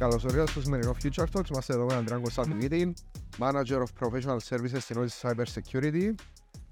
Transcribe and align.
Καλώς 0.00 0.24
ορίσατε 0.24 0.50
στο 0.50 0.60
σημερινό 0.60 0.96
Future 1.02 1.24
Talks. 1.32 1.50
Είμαστε 1.50 1.72
εδώ 1.72 1.84
με 1.84 1.88
τον 1.88 1.98
Αντρέα 1.98 2.18
Κωνσταντινίδη, 2.18 2.94
Manager 3.38 3.82
of 3.82 3.84
Professional 4.00 4.38
Services 4.48 4.78
στην 4.78 4.96
Odyssey 4.98 5.30
Cyber 5.30 5.44
Security, 5.54 6.14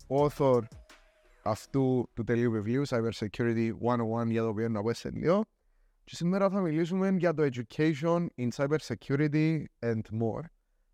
author 0.08 0.60
αυτού 1.42 2.08
του 2.14 2.24
τελείου 2.24 2.50
βιβλίου 2.50 2.82
Cyber 2.88 3.10
Security 3.18 3.70
101 4.22 4.26
για 4.26 4.42
το 4.42 4.48
οποίο 4.48 4.68
να 4.68 4.82
πω 4.82 4.90
λίγο. 5.12 5.44
Και 6.04 6.14
σήμερα 6.14 6.50
θα 6.50 6.60
μιλήσουμε 6.60 7.08
για 7.18 7.34
το 7.34 7.48
Education 7.52 8.26
in 8.36 8.48
Cyber 8.56 8.78
Security 8.86 9.62
and 9.80 10.02
more, 10.20 10.42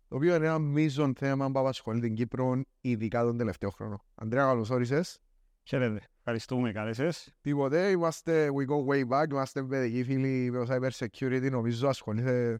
το 0.07 0.15
οποίο 0.15 0.35
είναι 0.35 0.45
ένα 0.45 0.59
μείζον 0.59 1.13
θέμα 1.17 1.51
που 1.51 1.59
απασχολεί 1.59 1.99
την 1.99 2.15
Κύπρο 2.15 2.61
ειδικά 2.81 3.23
τον 3.23 3.37
τελευταίο 3.37 3.69
χρόνο. 3.69 4.01
Αντρέα, 4.15 4.45
καλώς 4.45 4.69
όρισες. 4.69 5.19
Χαίρετε. 5.67 6.01
Ευχαριστούμε, 6.17 6.71
καλέσες. 6.71 7.33
Τίποτε, 7.41 7.89
είμαστε, 7.89 8.49
we 8.49 8.65
go 8.65 8.85
way 8.87 9.07
back, 9.09 9.29
είμαστε 9.29 9.63
παιδικοί 9.63 10.03
φίλοι 10.03 10.51
με 10.51 10.65
το 10.65 10.73
cyber 10.73 10.89
security, 10.89 11.51
νομίζω 11.51 11.87
ασχολείται 11.87 12.59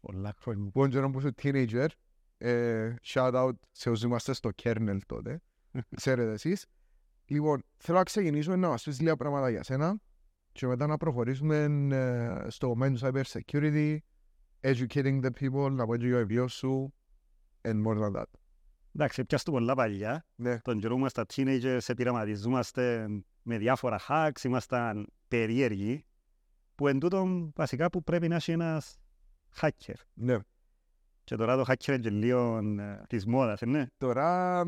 πολλά 0.00 0.34
χρόνια. 0.40 0.70
Πόν 0.70 0.90
καιρό 0.90 1.10
που 1.10 1.18
είσαι 1.18 1.34
teenager. 1.42 1.86
Ε, 2.38 2.94
shout 3.02 3.32
out 3.34 3.52
σε 3.72 3.90
όσους 3.90 4.04
είμαστε 4.04 4.32
στο 4.32 4.50
kernel 4.62 4.98
τότε, 5.06 5.40
ξέρετε 5.96 6.32
εσείς. 6.32 6.66
Λοιπόν, 7.24 7.62
θέλω 7.76 7.98
να 7.98 8.04
ξεκινήσουμε 8.04 8.56
να 8.56 8.68
μας 8.68 8.82
πεις 8.82 9.00
λίγα 9.00 9.16
πράγματα 9.16 9.50
για 9.50 9.62
σένα 9.62 9.98
και 10.52 10.66
μετά 10.66 10.86
να 10.86 10.96
προχωρήσουμε 10.96 11.56
ε, 11.90 12.50
στο 12.50 12.68
κομμάτι 12.68 12.92
του 12.92 13.00
cyber 13.02 13.22
security, 13.22 13.98
educating 14.60 15.24
the 15.24 15.30
people, 15.40 15.70
να 15.70 15.86
πω 15.86 15.94
έτσι 15.94 16.06
για 16.06 16.16
βιβλίο 16.16 16.48
σου, 16.48 16.94
and 17.62 17.84
more 17.86 17.98
than 18.02 18.12
that. 18.12 18.24
Εντάξει, 18.94 19.24
πιάστο 19.24 19.50
πολλά 19.50 19.74
παλιά. 19.74 20.26
Ναι. 20.34 20.58
Τον 20.60 20.80
καιρό 20.80 20.98
μας 20.98 21.12
τα 21.12 21.26
teenagers 21.34 21.78
επειραματιζόμαστε 21.86 23.06
με 23.42 23.58
διάφορα 23.58 24.00
hacks, 24.08 24.44
ήμασταν 24.44 25.12
περίεργοι, 25.28 26.04
που 26.74 26.88
εν 26.88 26.98
τούτον 26.98 27.52
βασικά 27.54 27.90
που 27.90 28.02
πρέπει 28.02 28.28
να 28.28 28.34
έχει 28.34 28.52
ένας 28.52 28.96
hacker. 29.60 29.94
Ναι. 30.14 30.38
Και 31.24 31.36
τώρα 31.36 31.56
το 31.56 31.64
hacker 31.66 31.88
είναι 31.88 31.98
και 31.98 32.10
λίγο 32.10 32.58
ε, 32.78 33.02
της 33.06 33.26
μόδας, 33.26 33.62
ε, 33.62 33.66
ναι. 33.66 33.86
Τώρα, 33.96 34.64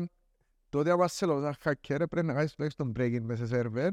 τότε 0.71 0.91
αν 0.91 1.07
σε 1.07 1.25
λόγω 1.25 1.53
hacker 1.63 2.03
πρέπει 2.09 2.25
να 2.25 2.33
κάνεις 2.33 2.53
τουλάχιστον 2.53 2.93
break-in 2.97 3.21
μέσα 3.21 3.45
σε 3.47 3.61
server 3.73 3.89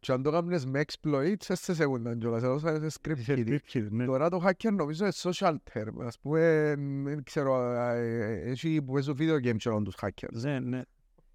και 0.00 0.12
αν 0.12 0.22
το 0.22 0.30
κάνεις 0.30 0.66
με 0.66 0.82
exploit 0.86 1.34
σε 1.38 1.54
σε 1.54 1.74
σεκούντα 1.74 2.16
κιόλας, 2.16 2.42
εδώ 2.42 2.58
θα 2.58 2.72
είσαι 2.72 2.98
script 3.02 3.18
Είχε 3.18 3.34
kidding. 3.36 3.58
script, 3.72 3.88
ναι. 3.90 4.04
Τώρα 4.04 4.28
το 4.28 4.42
hacker 4.46 4.72
νομίζω 4.72 5.04
είναι 5.04 5.12
social 5.16 5.54
term, 5.72 6.04
ας 6.06 6.18
πούμε, 6.18 6.74
δεν 7.04 7.22
ξέρω, 7.22 7.72
ε, 7.72 8.50
έχει 8.50 8.82
που 8.82 9.02
στο 9.02 9.14
video 9.18 9.34
game 9.34 9.56
και 9.56 9.70
τους 9.84 9.94
hackers. 10.00 10.32
Ναι, 10.32 10.60
ναι. 10.60 10.82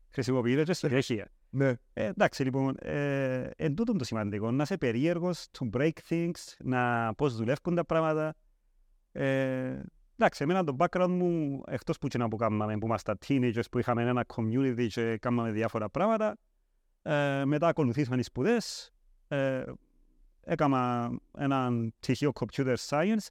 Χρησιμοποιείται 0.10 0.64
και 0.64 0.74
συνέχεια. 0.74 1.32
Ναι, 1.50 1.74
Ε, 1.94 2.06
εντάξει, 2.06 2.44
λοιπόν, 2.44 2.76
ε, 2.80 3.50
εν 3.56 3.76
τούτον 3.76 3.98
το 3.98 4.04
σημαντικό, 4.04 4.52
να 4.52 4.64
είσαι 4.64 4.78
περίεργος, 4.78 5.48
to 5.60 5.78
break 5.78 5.92
things, 6.10 6.56
να 6.60 7.14
πώς 7.14 7.36
δουλεύουν 7.36 7.76
τα 7.76 7.86
πράγματα. 7.86 8.36
Ε, 9.12 9.80
εντάξει, 10.18 10.44
εμένα 10.44 10.64
το 10.64 10.76
background 10.80 11.10
μου, 11.10 11.62
εκτός 11.68 11.98
που 11.98 12.08
και 12.08 12.18
να 12.18 12.28
που 12.28 12.36
κάναμε, 12.36 12.78
που 12.78 12.86
ήμασταν 12.86 13.18
teenagers, 13.28 13.70
που 13.72 13.80
είχαμε 13.80 14.04
ένα 14.04 14.26
community 14.36 14.88
και 14.88 15.18
κάναμε 15.18 15.52
διάφορα 15.52 15.90
πράγματα, 15.90 16.38
ε, 17.02 17.46
μετά 17.46 17.68
ακολουθήσαμε 17.68 18.18
οι 18.20 18.24
σπουδές, 18.24 18.94
ε, 19.28 19.64
έκανα 20.42 21.12
έναν 21.38 21.94
πτυχίο 22.00 22.32
computer 22.40 22.76
science. 22.88 23.28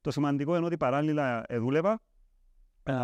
Το 0.00 0.10
σημαντικό 0.10 0.56
είναι 0.56 0.66
ότι 0.66 0.76
παράλληλα 0.76 1.44
ε, 1.48 1.58
δούλευα 1.58 2.00
ε, 2.82 2.94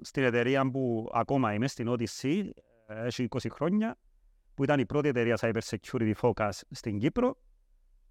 στην 0.00 0.22
εταιρεία 0.22 0.70
που 0.70 1.10
ακόμα 1.12 1.54
είμαι, 1.54 1.68
στην 1.68 1.88
Odyssey, 1.90 2.50
ε, 2.86 3.06
έχει 3.06 3.28
20 3.30 3.46
χρόνια, 3.50 3.98
που 4.54 4.64
ήταν 4.64 4.80
η 4.80 4.86
πρώτη 4.86 5.08
εταιρεία 5.08 5.38
cyber 5.40 5.60
security 5.60 6.12
focus 6.20 6.50
στην 6.70 6.98
Κύπρο. 6.98 7.36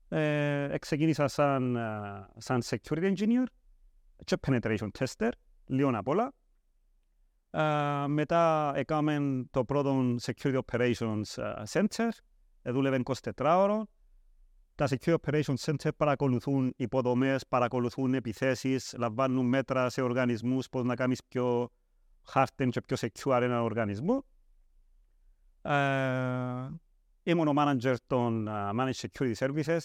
Ε, 0.10 0.76
ξεκίνησα 0.80 1.28
σαν, 1.28 1.76
ε, 1.76 2.28
σαν 2.38 2.62
security 2.66 3.16
engineer 3.16 3.44
και 4.24 4.38
penetration 4.48 4.88
tester, 5.00 5.30
λίγο 5.66 5.92
απ' 5.94 6.08
όλα. 6.08 6.34
Ε, 7.52 8.08
μετά 8.08 8.72
έκαμε 8.76 9.46
το 9.52 9.66
πρώτο 9.66 10.16
security 10.22 10.60
operations 10.66 11.24
ε, 11.36 11.54
center, 11.72 12.10
ε, 12.62 12.72
δούλευε 12.72 13.02
24 13.04 13.56
ώρο. 13.58 13.88
Τα 14.76 14.88
security 14.90 15.16
operations 15.24 15.56
center 15.56 15.90
παρακολουθούν 15.98 16.74
υποδομές, 16.78 17.48
παρακολουθούν 17.48 18.14
επιθέσεις, 18.14 18.96
λαμβάνουν 18.98 19.46
μέτρα 19.46 19.90
σε 19.90 20.02
οργανισμούς, 20.02 20.70
πώς 20.70 20.84
να 20.84 20.96
κάνεις 20.96 21.24
πιο 21.24 21.70
hardened 22.34 22.70
και 22.70 22.82
πιο 22.82 22.98
secure 23.00 23.42
έναν 23.42 23.62
οργανισμό. 23.62 24.26
Ε, 25.62 26.70
ήμουν 27.24 27.48
ο 27.48 27.54
manager 27.58 27.96
των 28.08 28.48
uh, 28.50 28.72
Managed 28.72 28.92
Security 28.92 29.34
Services, 29.34 29.80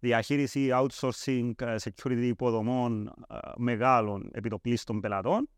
διαχείριση 0.00 0.68
outsourcing 0.72 1.52
uh, 1.58 1.76
security 1.76 2.22
υποδομών 2.22 3.12
uh, 3.28 3.38
μεγάλων 3.56 4.30
επιτοπλίστων 4.32 5.00
πελατών. 5.00 5.48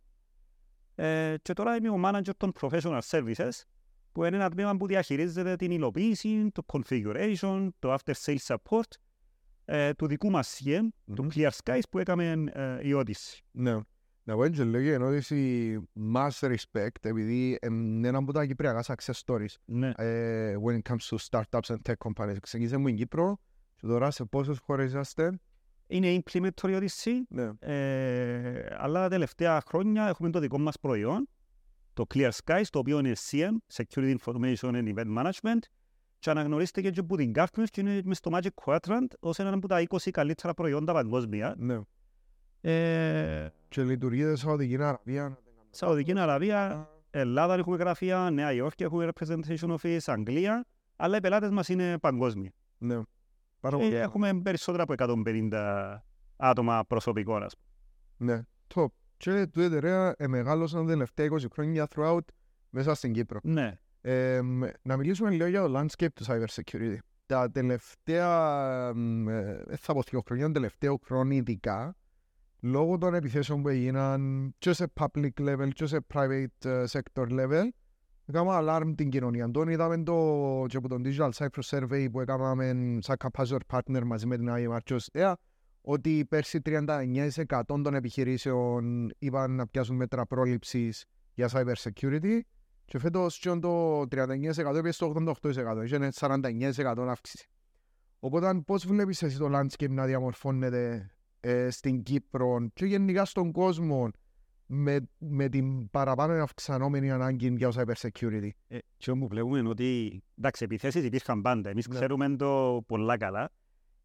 Ε, 0.94 1.34
και 1.42 1.52
τώρα 1.52 1.76
είμαι 1.76 1.88
ο 1.88 2.00
manager 2.04 2.30
των 2.36 2.52
Professional 2.60 3.00
Services, 3.10 3.50
που 4.12 4.24
είναι 4.24 4.36
ένα 4.36 4.50
τμήμα 4.50 4.76
που 4.76 4.86
διαχειρίζεται 4.86 5.56
την 5.56 5.70
υλοποίηση, 5.70 6.48
το 6.52 6.64
configuration, 6.72 7.68
το 7.78 7.94
after 7.94 8.12
sales 8.24 8.36
support 8.56 8.90
ε, 9.64 9.92
του 9.94 10.06
δικού 10.06 10.30
μας 10.30 10.60
CM, 10.64 10.88
του 11.14 11.22
Μμμ. 11.22 11.28
Clear 11.34 11.50
Skies 11.64 11.80
που 11.90 11.98
έκαμε 11.98 12.44
ε, 12.52 12.88
η 12.88 12.92
Odyssey. 12.94 13.38
ναι. 13.50 13.76
Να 14.24 14.34
πω 14.34 14.44
έτσι 14.44 14.64
λέγει 14.64 14.90
ενότηση 14.90 15.78
mass 16.14 16.30
respect, 16.40 16.96
επειδή 17.00 17.58
είναι 17.62 18.08
ένα 18.08 18.18
από 18.18 18.32
τα 18.32 18.46
κυπριακά 18.46 18.84
success 18.86 19.20
stories 19.24 19.54
Ναι. 19.64 19.92
ε, 19.96 20.54
when 20.66 20.78
it 20.78 20.92
comes 20.92 21.08
to 21.08 21.16
startups 21.30 21.74
and 21.74 21.76
tech 21.88 21.94
companies. 22.12 22.36
Ξεκίνησε 22.40 22.76
μου 22.76 22.88
in 22.88 22.94
Κύπρο 22.94 23.38
και 23.78 23.86
τώρα 23.86 24.10
σε 24.10 24.24
πόσες 24.24 24.58
χώρες 24.58 24.86
είσαστε; 24.86 25.40
Είναι 25.86 26.22
implementory 26.24 26.80
Odyssey, 26.80 27.12
Ναι. 27.28 27.50
Ε, 27.58 28.66
αλλά 28.78 29.00
τα 29.00 29.08
τελευταία 29.08 29.62
χρόνια 29.66 30.08
έχουμε 30.08 30.30
το 30.30 30.38
δικό 30.38 30.58
μας 30.58 30.78
προϊόν, 30.80 31.28
το 31.92 32.04
Clear 32.14 32.30
Skies, 32.44 32.62
το 32.70 32.78
οποίο 32.78 32.98
είναι 32.98 33.12
CM, 33.30 33.50
Security 33.74 34.14
Information 34.24 34.70
and 34.72 34.94
Event 34.94 35.16
Management, 35.18 35.58
και 36.18 36.30
αναγνωρίστηκε 36.30 36.90
και 36.90 37.00
από 37.00 37.16
την 37.16 37.32
Gartner 37.34 37.64
και 37.70 37.80
είναι 37.80 38.00
μες 38.04 38.16
στο 38.16 38.30
Magic 38.34 38.48
Quadrant 38.64 39.06
ως 39.20 39.38
ένα 39.38 39.54
από 39.54 39.68
τα 39.68 39.82
20 39.88 40.10
καλύτερα 40.10 40.54
προϊόντα 40.54 40.92
παγκόσμια. 40.92 41.54
ναι. 41.58 41.78
Ε, 42.60 43.48
Και 43.68 43.82
λειτουργείτε 43.82 44.30
σε 44.30 44.36
Σαουδική 44.36 44.74
Αραβία. 44.74 45.38
Σαουδική 45.70 46.18
Αραβία, 46.18 46.88
Ελλάδα 47.10 47.54
έχουμε 47.54 47.76
γραφεία, 47.76 48.30
Νέα 48.30 48.52
Υόρκη 48.52 48.82
έχουμε 48.82 49.08
representation 49.14 49.76
office, 49.80 49.98
Αγγλία, 50.06 50.64
αλλά 50.96 51.16
οι 51.16 51.20
πελάτες 51.20 51.50
μας 51.50 51.68
είναι 51.68 51.98
παγκόσμιοι. 51.98 52.52
Ναι. 52.78 53.00
Πάρα 53.60 53.76
Ε, 53.76 53.80
πολύ. 53.80 53.94
έχουμε 53.94 54.40
περισσότερα 54.42 54.82
από 54.82 54.92
150 54.92 56.02
άτομα 56.36 56.84
προσωπικών, 56.88 57.42
ας 57.42 57.54
πούμε. 57.56 58.32
Ναι. 58.34 58.42
Top. 58.74 58.86
Και 59.16 59.46
του 59.46 59.60
εταιρεία 59.60 60.14
ε, 60.18 60.26
μεγάλωσαν 60.26 60.84
τα 60.86 60.90
τελευταία 60.92 61.28
20 61.30 61.36
χρόνια 61.52 61.88
throughout 61.94 62.18
μέσα 62.70 62.94
στην 62.94 63.12
Κύπρο. 63.12 63.38
Ναι. 63.42 63.78
Ε, 64.00 64.40
μ, 64.42 64.62
να 64.82 64.96
μιλήσουμε 64.96 65.30
λίγο 65.30 65.46
για 65.46 65.62
το 65.62 65.78
landscape 65.78 66.12
του 66.14 66.24
cyber 66.26 66.44
security. 66.46 66.96
Τα 67.26 67.50
τελευταία, 67.50 68.92
μ, 68.94 69.28
ε, 69.28 69.62
δεν 69.66 69.76
θα 69.76 69.92
πω 69.92 70.02
δύο 70.02 70.22
χρόνια, 70.26 70.44
τον 70.44 70.52
τελευταίο 70.52 70.98
χρόνο 71.04 71.34
ειδικά, 71.34 71.96
λόγω 72.60 72.98
των 72.98 73.14
επιθέσεων 73.14 73.62
που 73.62 73.68
έγιναν 73.68 74.54
και 74.58 74.72
σε 74.72 74.92
public 75.00 75.30
level 75.40 75.68
και 75.72 75.86
σε 75.86 75.98
private 76.14 76.64
ε, 76.64 76.84
sector 76.90 77.26
level, 77.30 77.64
έκαμε 78.28 78.50
alarm 78.52 78.92
την 78.96 79.10
κοινωνία. 79.10 79.50
Τον 79.50 79.68
είδαμε 79.68 80.02
το, 80.02 80.64
και 80.68 80.76
από 80.76 80.88
τον 80.88 81.02
Digital 81.04 81.30
Cyprus 81.30 81.62
Survey 81.64 82.06
που 82.12 82.20
έκαναμε 82.20 82.98
σαν 83.00 83.16
capacitor 83.18 83.58
partner 83.72 84.02
μαζί 84.04 84.26
με 84.26 84.36
την 84.36 84.48
IMR 84.50 84.78
και 84.84 84.94
ο 84.94 84.98
ΣΤΕΑ, 84.98 85.36
ότι 85.80 86.26
πέρσι 86.28 86.60
39% 86.64 87.60
των 87.66 87.94
επιχειρήσεων 87.94 89.10
είπαν 89.18 89.54
να 89.54 89.66
πιάσουν 89.66 89.96
μέτρα 89.96 90.26
πρόληψης 90.26 91.04
για 91.34 91.50
cyber 91.52 91.74
security 91.74 92.40
και 92.84 92.98
φέτος 92.98 93.38
και 93.38 93.50
το 93.50 94.00
39% 94.00 94.74
έπιε 94.74 94.92
στο 94.92 95.12
88%, 95.42 95.84
είχε 95.84 95.96
ένα 95.96 96.12
49% 96.16 97.06
αύξηση. 97.08 97.48
Οπότε 98.18 98.62
πώς 98.66 98.86
βλέπεις 98.86 99.22
εσύ 99.22 99.38
το 99.38 99.50
landscape 99.52 99.90
να 99.90 100.06
διαμορφώνεται 100.06 101.10
ε, 101.40 101.70
στην 101.70 102.02
Κύπρο 102.02 102.68
και 102.74 102.84
γενικά 102.84 103.24
στον 103.24 103.52
κόσμο 103.52 104.10
με, 104.70 105.08
με 105.18 105.48
την 105.48 105.90
παραπάνω 105.90 106.42
αυξανόμενη 106.42 107.10
ανάγκη 107.10 107.54
για 107.56 107.70
το 107.70 107.80
cyber 107.80 108.08
security. 108.08 108.48
Ε, 108.68 108.78
και 108.96 109.10
όπου 109.10 109.28
βλέπουμε 109.28 109.58
είναι 109.58 109.68
ότι 109.68 110.22
εντάξει, 110.38 110.64
επιθέσεις 110.64 111.04
υπήρχαν 111.04 111.42
πάντα. 111.42 111.70
Εμείς 111.70 111.88
Ναι. 111.88 111.94
ξέρουμε 111.94 112.36
το 112.36 112.82
πολλά 112.86 113.16
καλά. 113.16 113.50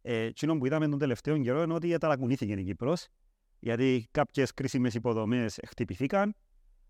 Ε, 0.01 0.17
εκείνο 0.17 0.57
που 0.57 0.65
είδαμε 0.65 0.87
τον 0.87 0.99
τελευταίο 0.99 1.37
καιρό 1.37 1.63
είναι 1.63 1.73
ότι 1.73 1.97
ταρακουνήθηκε 1.97 2.53
η 2.53 2.63
Κύπρος 2.63 3.07
γιατί 3.59 4.07
κάποιες 4.11 4.53
κρίσιμες 4.53 4.93
υποδομές 4.93 5.59
χτυπηθήκαν 5.67 6.35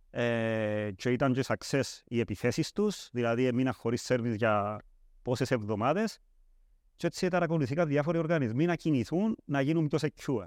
ε, 0.10 0.92
και 0.96 1.12
ήταν 1.12 1.34
και 1.34 1.44
success 1.48 2.02
οι 2.06 2.20
επιθέσεις 2.20 2.72
τους, 2.72 3.10
δηλαδή 3.12 3.46
έμειναν 3.46 3.74
χωρίς 3.74 4.06
service 4.08 4.36
για 4.36 4.82
πόσες 5.22 5.52
εβδομάδες 5.52 6.20
και 6.96 7.08
έτσι 7.08 7.28
ταρακουνηθήκαν 7.28 7.88
διάφοροι 7.88 8.18
οργανισμοί 8.18 8.66
να 8.66 8.76
κινηθούν, 8.76 9.36
να 9.46 9.62
γίνουν 9.62 9.88
πιο 9.88 10.00
secure. 10.02 10.46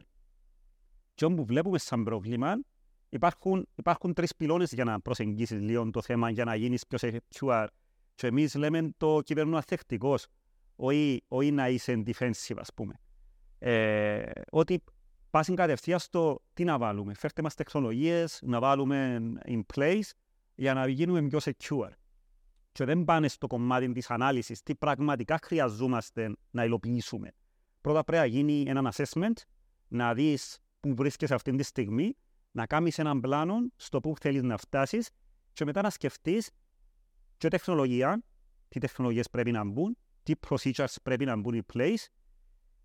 Και 1.15 1.25
όπου 1.25 1.45
βλέπουμε 1.45 1.79
σαν 1.79 2.05
πρόβλημα 2.05 2.55
υπάρχουν, 3.09 3.69
υπάρχουν 3.75 4.13
τρεις 4.13 4.37
πυλώνες 4.37 4.73
για 4.73 4.85
να 4.85 5.01
προσεγγίσεις 5.01 5.61
λίγο 5.61 5.91
το 5.91 6.03
θέμα 6.03 6.31
για 6.31 6.45
να 6.45 6.55
γίνεις 6.55 6.87
πιο 6.87 6.99
secure. 7.11 7.67
Και 8.15 8.27
εμείς 8.27 8.55
λέμε 8.55 8.95
το 8.97 9.21
κυβερνοαθεκτικός, 9.25 10.27
όχι, 10.77 11.25
όχι 11.29 11.51
να 11.51 11.69
είσαι 11.69 12.03
defensive 12.07 12.57
ας 12.59 12.75
πούμε. 12.75 12.95
Ε, 13.59 14.31
ότι 14.51 14.83
πάσουν 15.31 15.57
κατευθείαν 15.57 15.99
στο 15.99 16.43
τι 16.53 16.65
να 16.65 16.79
βάλουμε. 16.79 17.15
Φέρτε 17.15 17.43
μας 17.43 17.55
τεχνολογίες, 17.55 18.41
να 18.43 18.61
βάλουμε 18.61 19.19
in 19.47 19.61
place 19.75 20.11
για 20.55 20.75
να 20.75 20.89
γίνουμε 20.89 21.23
πιο 21.23 21.39
secure. 21.43 21.91
Και 22.73 22.85
δεν 22.85 23.05
πάνε 23.05 23.29
στο 23.29 23.47
κομμάτι 23.47 23.93
της 23.93 24.11
ανάλυσης 24.11 24.63
τι 24.63 24.75
πραγματικά 24.75 25.39
χρειαζόμαστε 25.43 26.33
να 26.51 26.65
υλοποιήσουμε. 26.65 27.33
Πρώτα 27.81 28.05
πρέπει 28.05 28.23
να 28.23 28.29
γίνει 28.29 28.65
ένα 28.67 28.93
assessment, 28.95 29.33
να 29.89 30.15
δεις 30.15 30.59
που 30.81 30.95
βρίσκεσαι 30.95 31.35
αυτή 31.35 31.57
τη 31.57 31.63
στιγμή, 31.63 32.17
να 32.57 32.67
κάνεις 32.67 32.99
έναν 32.99 33.21
πλάνο 33.21 33.55
στο 33.77 34.01
που 34.01 34.15
θέλεις 34.21 34.43
να 34.43 34.57
φτάσεις 34.57 35.11
και 35.53 35.65
μετά 35.65 35.83
να 35.83 35.91
σκεφτείς 35.91 36.51
και 37.37 37.49
τεχνολογία, 37.49 38.23
τι 38.69 38.81
τεχνολογίες 38.81 39.31
πρέπει 39.31 39.51
να 39.51 39.65
μπουν, 39.65 39.97
τι 40.23 40.33
procedures 40.49 40.95
πρέπει 41.03 41.25
να 41.25 41.37
μπουν 41.37 41.65
in 41.65 41.77
place 41.77 42.05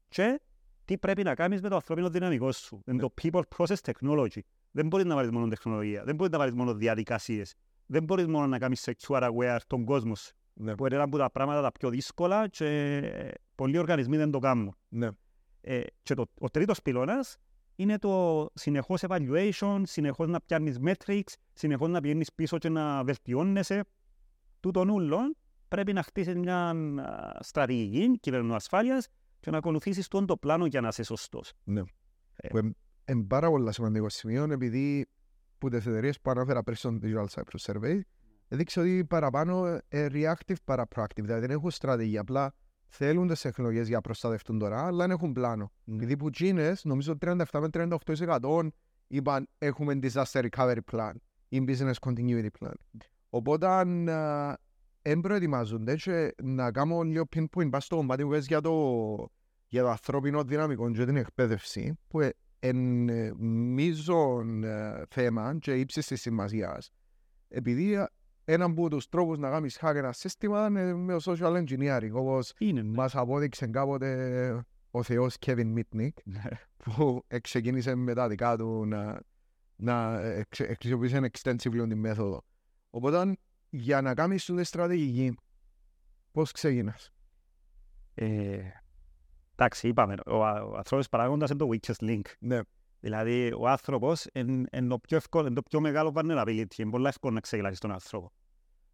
και 0.08 0.42
τι 0.86 0.98
πρέπει 0.98 1.24
να 1.24 1.36
κάνεις 1.36 1.62
με 1.62 1.70
το 1.70 1.76
ανθρώπινο 1.76 2.10
δυναμικό 2.10 2.52
σου. 2.52 2.82
Είναι 2.86 3.02
το 3.02 3.14
people 3.22 3.42
process 3.58 3.76
technology. 3.76 4.40
Δεν 4.72 4.88
μπορείς 4.88 5.06
να 5.06 5.16
βάλεις 5.16 5.32
μόνο 5.32 5.48
τεχνολογία, 5.48 6.04
δεν 6.04 6.16
μπορείς 6.16 6.32
να 6.32 6.38
βάλεις 6.38 6.54
μόνο 6.54 6.74
διαδικασίες. 6.74 7.54
Δεν 7.86 8.04
μπορείς 8.04 8.28
μόνο 8.28 8.48
να 8.48 8.58
κάνεις 8.58 8.90
sexual 8.90 9.32
aware 9.32 9.60
τον 9.68 9.86
κόσμο 9.86 10.16
σου. 10.16 10.34
Ναι. 10.54 10.76
Που 10.76 10.86
είναι 10.86 10.96
ένα 10.96 11.04
από 11.04 11.18
τα 11.18 11.32
πράγματα 11.32 11.62
τα 11.62 11.72
πιο 11.72 11.90
δύσκολα 11.90 12.48
και 12.48 13.36
πολλοί 13.56 13.78
οργανισμοί 13.78 14.18
δεν 14.18 14.32
το 14.32 14.40
κάνουν. 14.40 14.76
Ναι. 14.88 15.10
Ε, 15.62 15.82
και 16.04 16.14
το, 16.14 16.26
ο 16.40 16.50
τρίτος 16.50 16.82
πυλώνας 16.82 17.38
είναι 17.76 17.98
το 17.98 18.46
συνεχώς 18.54 19.04
evaluation, 19.08 19.82
συνεχώς 19.84 20.28
να 20.28 20.42
πιάνεις 20.42 20.78
metrics, 20.86 21.34
συνεχώς 21.54 21.90
να 21.90 22.02
πηγαίνεις 22.02 22.34
πίσω 22.34 22.58
και 22.58 22.70
να 22.70 23.04
βελτιώνεσαι. 23.04 23.84
Τούτον 24.60 24.90
ούλον 24.90 25.36
πρέπει 25.68 25.94
να 25.94 26.04
χτίσεις 26.04 26.36
μια 26.36 26.74
στρατηγική 27.40 28.20
κυβερνοασφάλειας 28.20 29.08
και 29.40 29.52
να 29.52 29.58
ακολουθήσεις 29.58 30.08
τον 30.08 30.26
το 30.26 30.38
πλάνο 30.38 30.66
για 30.66 30.82
να 30.82 30.88
είσαι 30.88 31.04
σωστός. 31.04 31.54
Ναι. 31.64 31.82
Ε. 32.36 32.48
Που 32.48 32.58
είναι- 32.58 32.76
είναι 33.10 33.24
πάρα 33.24 33.50
πολύ 33.50 33.74
σημαντικό 33.74 34.10
σημείο 34.10 34.44
επειδή 34.52 35.08
που 35.58 35.70
τις 35.70 35.86
εταιρείες 35.86 36.22
που 36.22 36.30
ανέφερα 36.32 36.64
πριν 36.64 36.76
στο 36.78 36.98
Digital 37.02 37.26
Cyprus 37.34 37.74
Survey 37.74 38.00
έδειξε 38.48 38.80
ότι 38.80 39.06
παραπάνω 39.06 39.80
ε, 39.88 40.08
reactive 40.12 40.56
παρά 40.66 40.88
proactive. 40.96 41.22
Δηλαδή 41.22 41.40
δεν 41.42 41.50
έχουν 41.50 41.72
στρατηγία, 41.72 42.22
απλά 42.22 42.54
θέλουν 42.92 43.28
τις 43.28 43.42
τεχνολογίες 43.42 43.88
για 43.88 43.96
να 43.96 44.02
προστατευτούν 44.02 44.60
τώρα, 44.60 44.86
αλλά 44.86 44.98
δεν 44.98 45.12
έχουν 45.12 45.34
πλάνο. 45.34 45.72
Επειδή 45.92 46.18
που 46.18 46.30
Gines, 46.40 46.74
νομίζω 46.84 47.18
37 47.22 47.44
με 47.52 47.68
38% 47.72 48.68
είπαν 49.08 49.48
έχουμε 49.58 50.00
disaster 50.02 50.50
recovery 50.50 50.78
plan 50.92 51.12
ή 51.48 51.64
business 51.68 51.94
continuity 52.00 52.48
plan. 52.60 52.74
Οπότε 53.30 53.68
αν 53.68 54.06
δεν 55.02 55.20
προετοιμάζονται 55.22 55.96
και 55.96 56.36
να 56.44 56.72
κάνω 56.72 57.02
λίγο 57.02 57.24
pinpoint 57.36 57.70
πας 57.70 57.86
στο 57.86 57.96
κομμάτι 57.96 58.24
που 58.24 58.30
πες 58.30 58.46
για 58.46 58.62
το, 58.62 59.28
για 59.68 59.82
το 59.82 59.90
ανθρώπινο 59.90 60.44
δυναμικό 60.44 60.92
και 60.92 61.06
την 61.06 61.16
εκπαίδευση 61.16 62.00
που 62.08 62.30
είναι 62.60 63.34
μείζον 63.38 64.64
ε, 64.64 65.04
θέμα 65.10 65.58
και 65.60 65.74
ύψης 65.74 66.08
της 66.08 66.22
σημασίας 66.22 66.92
επειδή 67.48 67.94
ε, 67.94 68.06
ένα 68.54 68.66
από 68.66 68.90
τους 68.90 69.10
τρόπους 69.10 69.38
να 69.38 69.50
κάνεις 69.50 69.80
hack 69.82 69.96
ένα 69.96 70.12
σύστημα 70.12 70.66
είναι 70.68 70.94
με 70.94 71.18
το 71.20 71.32
social 71.32 71.64
engineering 71.64 72.12
όπως 72.14 72.54
Είναι, 72.58 72.82
ναι. 72.82 72.96
μας 72.96 73.16
απόδειξε 73.16 73.68
κάποτε 73.68 74.66
ο 74.92 75.04
θεός 75.04 75.36
Kevin 75.46 75.74
Mitnick 75.76 76.10
που 76.84 77.26
ξεκίνησε 77.42 77.96
με 77.96 78.14
τα 78.14 78.28
δικά 78.28 78.58
του 78.58 78.86
να, 78.86 79.22
να 79.76 80.20
εξ- 80.22 80.62
χρησιμοποιήσει 80.80 81.20
extensively 81.32 81.86
τη 81.90 81.96
μέθοδο. 81.96 82.44
Οπότε 82.90 83.36
για 83.70 84.02
να 84.02 84.14
κάνεις 84.14 84.46
τη 84.46 84.64
στρατηγική 84.64 85.36
πώς 86.32 86.52
ξεκινάς; 86.52 87.12
Ε, 88.14 88.60
εντάξει, 89.56 89.88
είπαμε, 89.88 90.16
ο, 90.26 90.46
α- 90.46 90.62
ο 90.64 90.76
ανθρώπινος 90.76 91.10
παράγοντας 91.10 91.50
είναι 91.50 91.60
το 91.60 91.70
weakest 91.72 92.06
link. 92.10 92.22
Ναι, 92.40 92.60
Δηλαδή, 93.00 93.54
ο 93.58 93.68
άνθρωπος 93.68 94.28
είναι, 94.34 94.68
είναι 94.72 94.88
το 94.88 95.00
πιο 95.00 95.18
εύκολο, 95.18 95.46
είναι 95.46 95.56
το 95.56 95.62
πιο 95.62 95.80
μεγάλο 95.80 96.12
vulnerability. 96.16 96.78
Είναι 96.78 96.90
πολύ 96.90 97.08
εύκολο 97.08 97.34
να 97.34 97.40
ξεγελάσεις 97.40 97.80
τον 97.80 97.92
άνθρωπο. 97.92 98.32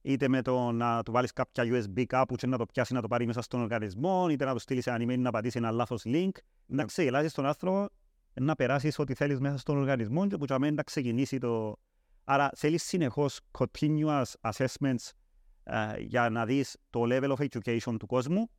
Είτε 0.08 0.28
με 0.28 0.42
το 0.42 0.72
να 0.72 1.04
του 1.04 1.12
βάλεις 1.12 1.34
κάποια 1.34 1.64
USB 1.64 2.06
κάπου 2.06 2.36
και 2.36 2.48
να 2.48 2.58
το 2.58 2.66
πιάσει 2.66 2.94
να 2.94 3.02
το 3.02 3.08
πάρει 3.08 3.26
μέσα 3.26 3.42
στον 3.42 3.62
οργανισμό, 3.62 4.30
είτε 4.30 4.46
να 4.46 4.54
του 4.54 4.60
στείλεις 4.60 4.88
ένα 4.88 4.98
email 5.00 5.18
να 5.20 5.32
πατήσει 5.32 5.58
ένα 5.58 5.72
λάθος 5.72 6.02
link. 6.06 6.30
Να 6.66 6.86
ξεγελάσεις 6.86 7.34
τον 7.34 7.46
άνθρωπο, 7.46 7.88
να 8.34 8.56
περάσεις 8.56 9.00
ό,τι 9.00 9.14
θέλεις 9.14 9.40
μέσα 9.40 9.58
στον 9.58 9.78
οργανισμό 9.78 10.28
και 10.28 10.38
που 10.38 10.46
για 10.46 10.60
μένα 10.60 10.74
να 10.76 10.84
ξεκινήσει 10.84 11.38
το... 11.38 11.80
Άρα 12.24 12.50
θέλεις 12.56 12.84
συνεχώς 12.84 13.40
continuous 13.58 14.24
assessments 14.42 15.12
ε, 15.64 16.00
για 16.00 16.30
να 16.30 16.46
δεις 16.46 16.78
το 16.90 17.02
level 17.04 17.36
of 17.36 17.46
education 17.48 17.96
του 18.00 18.06
κόσμου 18.06 18.50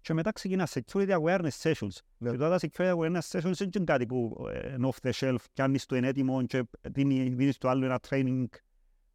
και 0.00 0.12
μετά 0.14 0.32
ξεκινάς 0.32 0.76
security 0.76 1.20
awareness 1.20 1.60
sessions. 1.62 1.96
Ναι. 2.18 2.30
Και 2.30 2.36
τώρα 2.36 2.58
τα 2.58 2.68
security 2.68 2.94
awareness 2.96 3.30
sessions 3.30 3.52
δεν 3.52 3.70
είναι 3.76 3.84
κάτι 3.84 4.06
που 4.06 4.46
ε, 4.52 4.74
είναι 4.74 4.88
off 4.92 5.08
the 5.08 5.12
shelf, 5.12 5.44
κάνεις 5.54 5.86
το 5.86 5.96
είναι 5.96 6.06
έτοιμο 6.08 6.46
και 6.46 6.62
δίνει- 6.80 7.34
δίνεις 7.34 7.58
το 7.58 7.68
άλλο 7.68 7.84
ένα 7.84 8.00
training, 8.08 8.44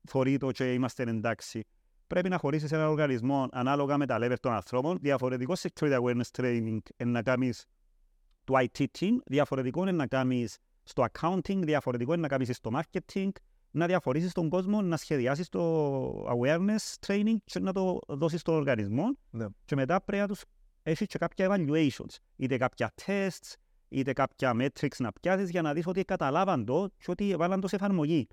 θωρεί 0.07 0.37
το 0.37 0.51
και 0.51 0.73
είμαστε 0.73 1.03
εντάξει. 1.03 1.65
Πρέπει 2.07 2.29
να 2.29 2.37
χωρίσεις 2.37 2.71
έναν 2.71 2.87
οργανισμό 2.87 3.47
ανάλογα 3.51 3.97
με 3.97 4.05
τα 4.05 4.17
level 4.21 4.39
των 4.39 4.51
ανθρώπων. 4.53 4.97
Διαφορετικό 5.01 5.53
security 5.57 5.99
awareness 6.01 6.31
training 6.41 6.77
είναι 6.97 7.11
να 7.11 7.21
κάνεις 7.21 7.65
το 8.43 8.53
IT 8.57 8.85
team, 8.99 9.11
διαφορετικό 9.25 9.81
είναι 9.81 9.91
να 9.91 10.07
κάνεις 10.07 10.57
στο 10.83 11.05
accounting, 11.11 11.57
διαφορετικό 11.63 12.13
είναι 12.13 12.21
να 12.21 12.27
κάνεις 12.27 12.55
στο 12.55 12.71
marketing, 12.73 13.29
να 13.71 13.85
διαφορήσεις 13.85 14.31
τον 14.33 14.49
κόσμο, 14.49 14.81
να 14.81 14.97
σχεδιάσεις 14.97 15.49
το 15.49 16.23
awareness 16.23 16.93
training 17.07 17.35
και 17.43 17.59
να 17.59 17.73
το 17.73 17.99
δώσεις 18.07 18.39
στον 18.39 18.55
οργανισμό 18.55 19.17
Ναι. 19.29 19.45
και 19.65 19.75
μετά 19.75 20.01
πρέπει 20.01 20.21
να 20.21 20.27
τους 20.27 20.41
έχεις 20.83 21.07
και 21.07 21.17
κάποια 21.17 21.47
evaluations, 21.49 22.15
είτε 22.35 22.57
κάποια 22.57 22.93
tests, 23.05 23.53
είτε 23.89 24.13
κάποια 24.13 24.55
metrics 24.59 24.97
να 24.97 25.11
πιάσεις 25.11 25.49
για 25.49 25.61
να 25.61 25.73
δεις 25.73 25.87
ότι 25.87 26.03
καταλάβαν 26.05 26.65
το 26.65 26.89
και 26.97 27.11
ότι 27.11 27.35
βάλαν 27.35 27.61
το 27.61 27.67
σε 27.67 27.75
εφαρμογή. 27.75 28.27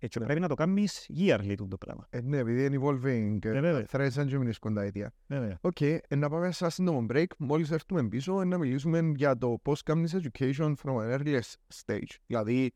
Έτσι 0.00 0.18
Ναι. 0.18 0.24
πρέπει 0.24 0.40
να 0.40 0.48
το 0.48 0.54
κάνεις 0.54 1.10
yearly 1.18 1.54
τούτο 1.56 1.68
το 1.68 1.76
πράγμα. 1.76 2.06
ε, 2.10 2.20
ναι, 2.20 2.38
επειδή 2.38 2.64
είναι 2.64 2.78
evolving 2.82 3.38
Ε, 3.44 3.48
ε, 3.48 3.60
βέβαια. 3.60 3.84
threats 3.90 4.08
δεν 4.10 4.26
μεινίσκουν 4.26 4.74
τα 4.74 4.82
ίδια. 4.82 5.12
Βέβαια. 5.26 5.58
Οκ, 5.60 5.80
ε, 5.80 6.00
να 6.16 6.28
πάμε 6.28 6.50
σε 6.52 6.64
ένα 6.64 6.72
σύντομο 6.72 7.06
break. 7.12 7.26
Μόλις 7.38 7.70
έρθουμε 7.70 8.08
πίσω, 8.08 8.40
ε, 8.40 8.44
να 8.44 8.58
μιλήσουμε 8.58 9.12
για 9.16 9.38
το 9.38 9.58
πώς 9.62 9.82
κάνεις 9.82 10.16
education 10.22 10.74
from 10.82 10.96
an 10.96 11.18
early 11.18 11.40
stage. 11.84 12.16
Δηλαδή, 12.26 12.70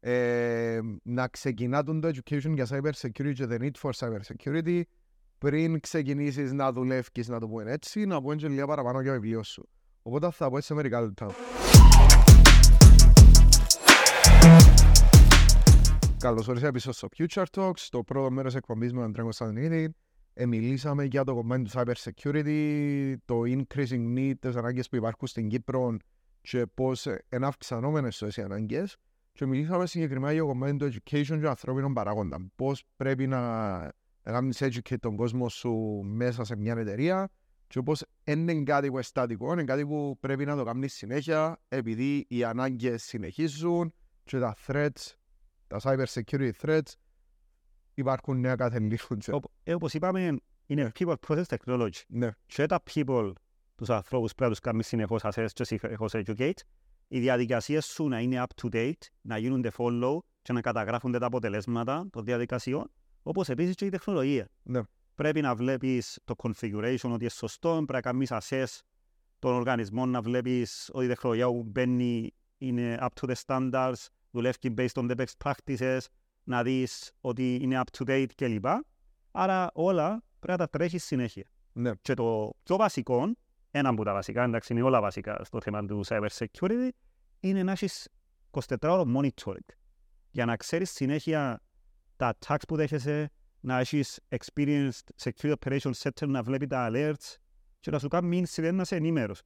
ε, 0.00 0.78
να 1.02 1.28
ξεκινά 1.28 1.82
τον 1.82 2.00
το 2.00 2.08
education 2.08 2.52
για 2.54 2.66
cyber 2.70 2.90
security 3.00 3.32
και 3.34 3.46
the 3.48 3.58
need 3.60 3.70
for 3.82 3.90
cyber 3.96 4.20
security 4.34 4.80
πριν 5.38 5.80
ξεκινήσεις 5.80 6.52
να 6.52 6.72
δουλεύεις, 6.72 7.28
να 7.28 7.40
το 7.40 7.48
πούμε 7.48 7.72
έτσι, 7.72 8.04
να 8.06 8.22
πούμε 8.22 8.34
και 8.34 8.48
λίγα 8.48 8.66
παραπάνω 8.66 9.00
για 9.00 9.12
το 9.14 9.20
βιβλίο 9.20 9.42
σου. 9.42 9.68
Οπότε 10.02 10.30
θα 10.30 10.48
πω 10.48 10.54
έτσι 10.56 10.66
σε 10.68 10.74
μερικά 10.74 11.00
λεπτά. 11.00 11.26
Καλώς 16.18 16.48
ορίσατε 16.48 16.72
πίσω 16.72 16.92
στο 16.92 17.08
Future 17.16 17.44
Talks, 17.50 17.86
το 17.90 18.02
πρώτο 18.02 18.30
μέρος 18.30 18.54
εκπομπής 18.54 18.92
με 18.92 19.00
τον 19.00 19.12
Τρέγκο 19.12 19.28
Κωνσταντινίδη. 19.28 19.94
Ε, 20.34 20.46
μιλήσαμε 20.46 21.04
για 21.04 21.24
το 21.24 21.34
κομμάτι 21.34 21.62
του 21.62 21.70
cyber 21.72 21.92
security, 21.92 23.14
το 23.24 23.40
increasing 23.46 24.16
need, 24.16 24.32
τις 24.38 24.56
ανάγκες 24.56 24.88
που 24.88 24.96
υπάρχουν 24.96 25.28
στην 25.28 25.48
Κύπρο 25.48 25.96
και 26.40 26.66
πώς 26.66 27.06
ε, 27.06 27.24
είναι 27.32 27.46
αυξανόμενες 27.46 28.22
αυτές 28.22 28.36
οι 28.36 28.42
ανάγκες. 28.42 28.96
Και 29.32 29.46
μιλήσαμε 29.46 29.86
συγκεκριμένα 29.86 30.32
για 30.32 30.40
το 30.40 30.46
κομμάτι 30.46 30.76
του 30.76 30.86
education 30.86 31.24
και 31.24 31.24
των 31.24 31.46
ανθρώπινων 31.46 31.92
παράγοντα. 31.94 32.50
Πώς 32.56 32.84
πρέπει 32.96 33.26
να, 33.26 33.78
να 34.22 34.32
κάνεις 34.32 34.62
educate 34.62 34.98
τον 35.00 35.16
κόσμο 35.16 35.48
σου 35.48 36.00
μέσα 36.04 36.44
σε 36.44 36.56
μια 36.56 36.74
εταιρεία 36.78 37.30
και 37.66 37.82
πώς 37.82 38.04
δεν 38.24 38.48
είναι 38.48 38.62
κάτι 38.62 38.86
που 38.86 38.92
είναι 38.92 39.02
στατικό, 39.02 39.52
είναι 39.52 39.64
κάτι 39.64 39.86
που 39.86 40.16
πρέπει 40.20 40.44
να 40.44 40.56
το 40.56 40.64
κάνεις 40.64 40.94
συνέχεια 40.94 41.60
επειδή 41.68 42.26
οι 42.28 42.44
ανάγκες 42.44 43.02
συνεχίζουν 43.02 43.92
και 44.24 44.38
τα 44.38 44.56
threats, 44.66 45.17
τα 45.68 45.78
cyber 45.82 46.04
security 46.06 46.50
threats 46.62 46.92
υπάρχουν 47.94 48.40
νέα 48.40 48.54
κάθε 48.56 48.78
λίγο. 48.78 49.16
και- 49.18 49.32
Οπ- 49.32 49.44
ε, 49.62 49.74
όπως 49.74 49.94
είπαμε, 49.94 50.36
είναι 50.66 50.92
people 50.98 51.14
process 51.26 51.42
technology. 51.44 51.90
Ναι, 52.08 52.30
και 52.46 52.66
τα 52.66 52.82
people, 52.94 53.32
τους 53.74 53.90
ανθρώπους 53.90 54.34
πρέπει 54.34 54.50
να 54.50 54.56
τους 54.56 54.60
κάνεις 54.60 54.86
συνεχώς 54.86 55.20
assess 55.24 55.46
και 55.52 55.64
συνεχώς 55.64 56.12
educate. 56.14 56.58
Οι 57.08 57.20
διαδικασίες 57.20 57.86
σου 57.86 58.08
να 58.08 58.20
είναι 58.20 58.44
up 58.46 58.62
to 58.62 58.74
date, 58.74 59.06
να 59.20 59.38
γίνονται 59.38 59.70
follow 59.76 60.18
και 60.42 60.52
να 60.52 60.60
καταγράφονται 60.60 61.18
τα 61.18 61.26
αποτελέσματα 61.26 62.06
των 62.10 62.24
διαδικασιών, 62.24 62.90
όπως 63.22 63.48
επίσης 63.48 63.74
και 63.74 63.84
η 63.84 63.88
τεχνολογία. 63.88 64.48
Ναι. 64.62 64.80
Πρέπει 65.14 65.40
να 65.40 65.54
βλέπεις 65.54 66.18
το 66.24 66.34
configuration 66.42 66.98
ότι 67.02 67.20
είναι 67.20 67.28
σωστό, 67.28 67.68
πρέπει 67.70 67.92
να 67.92 68.00
κάνεις 68.00 68.28
assess 68.32 68.80
των 69.38 69.54
οργανισμών, 69.54 70.10
να 70.10 70.20
βλέπεις 70.22 70.90
ότι 70.92 71.04
η 71.04 71.08
τεχνολογία 71.08 71.46
που 71.46 71.62
μπαίνει 71.66 72.34
είναι 72.58 72.98
up 73.00 73.08
to 73.20 73.28
the 73.28 73.34
standards, 73.46 74.06
δουλεύει 74.30 74.74
based 74.76 74.92
on 74.94 75.10
the 75.10 75.16
best 75.16 75.52
practices, 75.52 75.98
να 76.44 76.62
δεις 76.62 77.12
ότι 77.20 77.54
είναι 77.54 77.82
up 77.84 77.98
to 77.98 78.08
date 78.08 78.26
κλπ. 78.34 78.64
Άρα 79.30 79.70
όλα 79.74 80.22
πρέπει 80.38 80.58
να 80.58 80.66
τα 80.66 80.68
τρέχεις 80.78 81.04
συνέχεια. 81.04 81.50
ναι, 81.72 81.92
Και 82.02 82.14
το 82.14 82.52
πιο 82.62 82.76
βασικό, 82.76 83.36
ένα 83.70 83.88
από 83.88 84.04
τα 84.04 84.12
βασικά, 84.12 84.42
εντάξει 84.44 84.72
είναι 84.72 84.82
όλα 84.82 85.00
βασικά 85.00 85.44
στο 85.44 85.60
θέμα 85.60 85.84
του 85.86 86.00
cyber 86.06 86.28
security, 86.28 86.88
είναι 87.40 87.62
να 87.62 87.72
έχεις 87.72 88.08
24 88.50 88.76
ώρο 88.82 89.04
monitoring. 89.16 89.68
Για 90.30 90.44
να 90.44 90.56
ξέρεις 90.56 90.90
συνέχεια 90.90 91.62
τα 92.16 92.36
attacks 92.38 92.62
που 92.68 92.76
δέχεσαι, 92.76 93.30
να 93.60 93.78
έχεις 93.78 94.20
experienced 94.28 94.90
security 95.22 95.54
operations 95.60 95.92
center, 96.02 96.26
να 96.28 96.42
βλέπεις 96.42 96.68
τα 96.68 96.88
alerts 96.90 97.36
και 97.80 97.90
να 97.90 97.98
σου 97.98 98.08
κάνει 98.08 98.44
incident 98.46 98.72
να 98.72 98.82
είσαι 98.82 98.96
ενήμερος. 98.96 99.42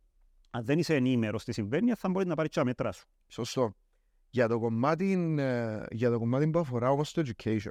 αν 0.50 0.64
δεν 0.64 0.78
είσαι 0.78 0.94
ενήμερος 0.94 1.44
τι 1.44 1.52
συμβαίνει, 1.52 1.94
θα 1.94 2.08
μπορείς 2.08 2.28
να 2.28 2.34
πάρεις 2.34 2.50
τα 2.50 2.64
μέτρα 2.64 2.92
σου. 2.92 3.06
Σωστό. 3.28 3.74
Για 4.34 4.48
το 4.48 4.58
κομμάτι, 4.58 5.36
ε, 5.38 5.84
για 5.90 6.10
το 6.10 6.18
κομμάτι 6.18 6.50
που 6.50 6.58
αφορά 6.58 6.90
όμως 6.90 7.12
το 7.12 7.22
education. 7.26 7.70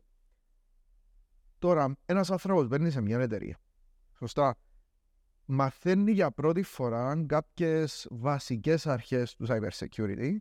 Τώρα, 1.60 1.96
ένας 2.06 2.32
άνθρωπος 2.32 2.68
μπαίνει 2.68 2.92
σε 2.92 3.02
μια 3.02 3.20
εταιρεία. 3.20 3.58
Σωστά. 4.18 4.56
Μαθαίνει 5.46 6.12
για 6.12 6.32
πρώτη 6.32 6.62
φορά 6.62 7.24
κάποιες 7.28 8.08
βασικές 8.10 8.88
αρχές 8.88 9.36
του 9.36 9.46
cyber 9.50 9.70
security 9.70 10.36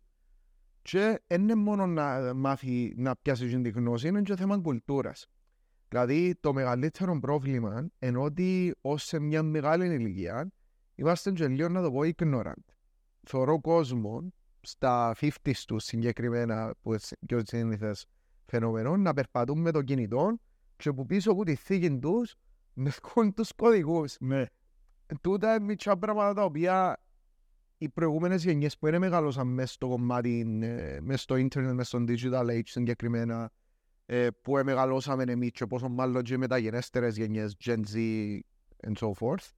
και 0.83 1.21
δεν 1.27 1.43
είναι 1.43 1.55
μόνο 1.55 1.87
να 1.87 2.35
μάθει 2.35 2.95
να 2.97 3.17
πιάσει 3.17 3.49
την 3.49 3.69
γνώση, 3.69 4.09
είναι 4.09 4.23
και 4.23 4.37
θέμα 4.37 4.59
κουλτούρας. 4.61 5.27
Δηλαδή, 5.89 6.35
το 6.41 6.53
μεγαλύτερο 6.53 7.19
πρόβλημα 7.19 7.91
είναι 7.99 8.19
ότι 8.19 8.75
ως 8.81 9.05
σε 9.05 9.19
μια 9.19 9.43
μεγάλη 9.43 9.95
ηλικία 9.95 10.53
είμαστε 10.95 11.31
και 11.33 11.49
λίγο 11.49 11.69
να 11.69 11.83
το 11.83 11.91
πω 11.93 12.01
ignorant. 12.17 12.65
Θεωρώ 13.23 13.61
κόσμο 13.61 14.33
στα 14.61 15.15
50 15.21 15.29
τους 15.67 15.85
συγκεκριμένα 15.85 16.75
που 16.83 16.91
είναι 16.93 17.01
πιο 17.27 17.41
σύνηθες 17.45 18.07
φαινόμενο 18.47 18.97
να 18.97 19.15
περπατούν 19.15 19.61
με 19.61 19.71
το 19.71 19.83
κινητό 19.83 20.39
και 20.77 20.93
που 20.93 21.07
πίσω 21.07 21.31
από 21.31 21.45
τη 21.45 21.55
θήκη 21.55 21.99
τους 21.99 22.35
μεθκούν 22.75 23.35
τους 23.35 23.53
κωδικούς. 23.57 24.17
Ναι. 24.21 24.45
Τούτα 25.21 25.55
είναι 25.55 25.65
μικρά 25.65 25.97
πράγματα 25.99 26.35
τα 26.35 26.45
οποία 26.45 27.01
οι 27.79 27.89
προηγούμενες 27.89 28.45
γενιές 28.45 28.79
που 28.79 28.87
είναι 28.87 28.99
μεγαλώσαν 28.99 29.47
μέσα 29.47 29.73
στο 29.73 29.89
κομμάτι, 29.89 30.59
ε, 30.63 30.99
μέσα 31.01 31.23
στο 31.23 31.37
ίντερνετ, 31.37 31.75
μέσα 31.75 31.89
στο 31.89 32.05
digital 32.09 32.47
age 32.51 32.61
συγκεκριμένα, 32.65 33.51
ε, 34.07 34.29
που 34.43 34.53
μεγαλώσαμε 34.53 35.23
εμείς 35.23 35.51
και 35.51 35.67
πόσο 35.67 35.89
μάλλον 35.89 36.23
και 36.23 36.37
μεταγενέστερες 36.37 37.17
γενιές, 37.17 37.57
Gen 37.65 37.81
Z 37.95 37.97
and 38.87 38.93
so 38.99 39.13
forth, 39.21 39.51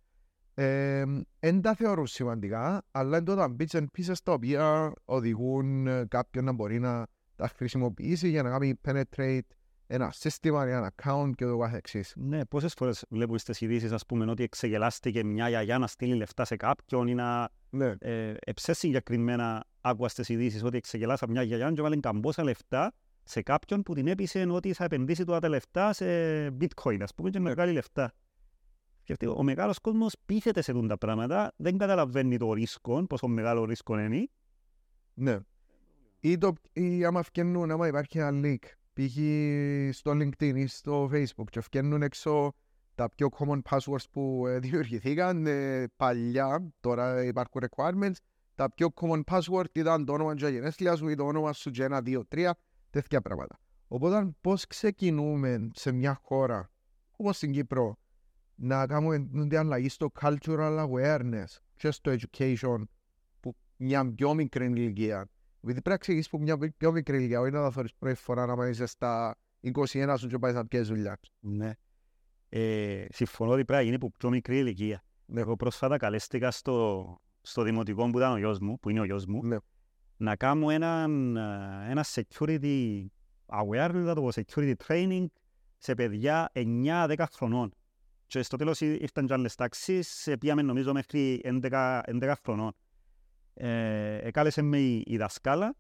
δεν 0.55 1.27
ε, 1.41 1.61
τα 1.61 1.75
θεωρούν 1.75 2.07
σημαντικά, 2.07 2.83
αλλά 2.91 3.17
είναι 3.17 3.27
τότε 3.27 3.55
bits 3.59 3.79
and 3.79 3.87
pieces 3.99 4.17
τα 4.23 4.33
οποία 4.33 4.93
οδηγούν 5.05 5.87
ε, 5.87 6.05
κάποιον 6.09 6.45
να 6.45 6.53
μπορεί 6.53 6.79
να 6.79 7.07
τα 7.37 7.49
χρησιμοποιήσει 7.49 8.29
για 8.29 8.43
να 8.43 8.51
κάνει 8.51 8.81
penetrate 8.85 9.41
ένα 9.87 10.11
σύστημα, 10.11 10.67
ένα 10.67 10.93
account 10.97 11.31
και 11.35 11.45
το 11.45 11.59
καθεξής. 11.59 12.13
Ναι, 12.17 12.45
πόσες 12.45 12.75
φορές 12.75 13.05
βλέπω 13.09 13.39
στις 13.39 13.61
ειδήσεις, 13.61 13.93
ας 13.93 14.07
πούμε, 14.07 14.31
ότι 14.31 14.43
εξεγελάστηκε 14.43 15.25
μια 15.25 15.49
γιαγιά 15.49 15.79
να 15.79 15.87
στείλει 15.87 16.15
λεφτά 16.15 16.45
σε 16.45 16.57
κάποιον 16.57 17.07
ή 17.07 17.15
να 17.15 17.49
Ναι, 17.71 17.95
ε, 17.99 18.35
εψές 18.47 18.79
συγκεκριμένα 18.79 19.65
άκουα 19.81 20.09
στις 20.09 20.29
ειδήσεις 20.29 20.63
ότι 20.63 20.77
εξεγελάσα 20.77 21.29
μια 21.29 21.43
γιαγιά 21.43 21.73
και 21.73 21.83
βάλει 21.83 22.01
καμπόσα 22.01 22.43
λεφτά 22.43 22.93
σε 23.25 23.43
κάποιον 23.43 23.83
που 23.83 23.95
την 23.95 24.07
έπεισε 24.07 24.47
ότι 24.51 24.73
θα 24.73 24.85
επενδύσει 24.85 25.25
τώρα 25.25 25.41
τα 25.41 25.49
λεφτά 25.49 25.93
σε 25.93 26.07
bitcoin, 26.47 26.99
ας 27.03 27.15
πούμε, 27.15 27.31
και 27.31 27.39
να 27.39 27.51
βγάλει 27.51 27.73
λεφτά. 27.73 28.13
Και 29.05 29.17
ο 29.27 29.43
μεγάλος 29.43 29.79
κόσμος 29.79 30.15
πείθεται 30.27 30.63
σε 30.63 30.87
τα 30.87 30.99
πράγματα, 30.99 31.53
δεν 31.57 31.79
καταλαβαίνει 31.79 32.37
το 32.37 32.53
ρίσκο, 32.53 33.07
πόσο 33.07 33.27
μεγάλο 33.27 33.65
ρίσκο 33.65 33.99
είναι. 33.99 34.29
ναι. 35.15 35.39
Ή, 36.21 36.39
το, 36.39 36.53
ή 36.73 37.05
άμα 37.05 37.23
φκαινούν, 37.23 37.71
άμα 37.71 37.87
υπάρχει 37.87 38.19
ένα 38.19 38.41
link, 38.45 38.63
π.χ. 38.93 39.17
στο 39.97 40.11
LinkedIn 40.11 40.53
ή 40.57 40.67
στο 40.67 41.11
Facebook 41.13 41.49
και 41.51 41.61
φκαινούν 41.61 42.03
έξω 42.03 42.53
τα 42.95 43.09
πιο 43.09 43.29
common 43.39 43.61
passwords 43.71 44.05
που 44.11 44.47
ε, 44.47 44.59
δημιουργηθήκαν 44.59 45.47
ε, 45.47 45.87
παλιά, 45.97 46.73
τώρα 46.81 47.25
υπάρχουν 47.25 47.63
requirements, 47.71 48.15
τα 48.55 48.73
πιο 48.73 48.89
common 48.95 49.21
password 49.31 49.65
ήταν 49.73 50.05
το 50.05 50.13
όνομα 50.13 50.35
και 50.35 50.49
γενέθλια 50.49 50.97
σου 50.97 51.09
ή 51.09 51.15
το 51.15 51.25
όνομα 51.25 51.53
σου 51.53 51.71
και 51.71 51.85
ένα, 51.85 52.01
δύο, 52.03 52.27
τρία, 52.27 52.59
τέτοια 52.91 53.21
πράγματα. 53.21 53.59
Οπότε 53.89 54.31
πώς 54.41 54.67
ξεκινούμε 54.67 55.71
σε 55.75 55.93
μια 55.93 56.21
χώρα, 56.23 56.71
όπως 57.17 57.37
στην 57.37 57.53
Κύπρο, 57.53 57.97
να 58.55 58.87
κάνουμε 58.87 59.19
την 59.19 59.59
αλλαγή 59.59 59.89
στο 59.89 60.13
cultural 60.21 60.89
awareness 60.89 61.57
και 61.77 61.91
στο 61.91 62.15
education 62.19 62.83
που 63.41 63.57
μια 63.77 64.13
πιο 64.15 64.35
μικρή 64.35 64.65
ηλικία. 64.65 65.29
Επειδή 65.65 65.81
πρέπει 65.81 65.89
να 65.89 65.97
ξεκινήσεις 65.97 66.31
που 66.31 66.39
μια 66.39 66.59
πιο 66.77 66.93
μικρή 66.93 67.17
ηλικία, 67.17 67.41
όχι 67.41 67.51
να 67.51 67.61
τα 67.63 67.71
θεωρείς 67.71 67.95
πρώτη 67.95 68.15
φορά 68.15 68.47
να 68.47 68.67
είσαι 68.67 68.87
στα 68.87 69.37
21 69.75 70.15
σου 70.19 70.27
και 70.29 70.39
πάει 70.39 70.53
να 70.53 70.67
πιέσεις 70.67 70.89
δουλειά. 70.89 71.19
Ναι. 71.41 71.73
Ε, 72.49 73.05
συμφωνώ 73.11 73.51
ότι 73.53 73.65
πρέπει 73.65 73.79
να 73.79 73.85
γίνει 73.85 73.95
από 73.95 74.11
πιο 74.19 74.29
μικρή 74.29 74.59
ηλικία. 74.59 75.03
Εγώ 75.35 75.57
πρόσφατα 75.57 75.97
καλέστηκα 75.97 76.51
στο, 76.51 77.19
στο 77.41 77.63
δημοτικό 77.63 78.11
που 78.11 78.19
ήταν 78.19 78.33
ο 78.33 78.37
γιος 78.39 78.59
μου, 78.59 78.79
που 78.79 78.91
είναι 78.91 79.01
ο 79.01 79.05
γιος 79.05 79.27
μου, 79.27 79.45
Ναι. 79.45 79.57
να 80.17 80.37
κάνω 80.37 80.71
έναν, 80.71 81.37
ε, 81.37 81.87
ένα 81.91 82.05
security 82.05 83.07
awareness, 83.47 83.93
να 83.93 84.15
το 84.15 84.21
πω, 84.23 84.29
security 84.33 84.75
training 84.87 85.27
σε 85.79 85.95
παιδιά 85.95 86.51
9-10 86.55 87.25
χρονών. 87.33 87.73
Και 88.33 88.43
στο 88.43 88.57
τέλος 88.57 88.81
ή- 88.81 88.97
ήρθαν 89.01 89.27
και 89.27 89.33
άλλες 89.33 89.55
τάξεις, 89.55 90.27
ε, 90.27 90.37
πήγαμε 90.37 90.63
νομίζω 90.63 90.93
μέχρι 90.93 91.41
11, 91.45 92.03
11 92.07 92.35
χρονών. 92.45 92.73
Ε, 93.55 94.17
εκάλεσε 94.17 94.63
με 94.63 94.79
η, 94.79 95.03
η 95.07 95.17
δασκάλα 95.17 95.75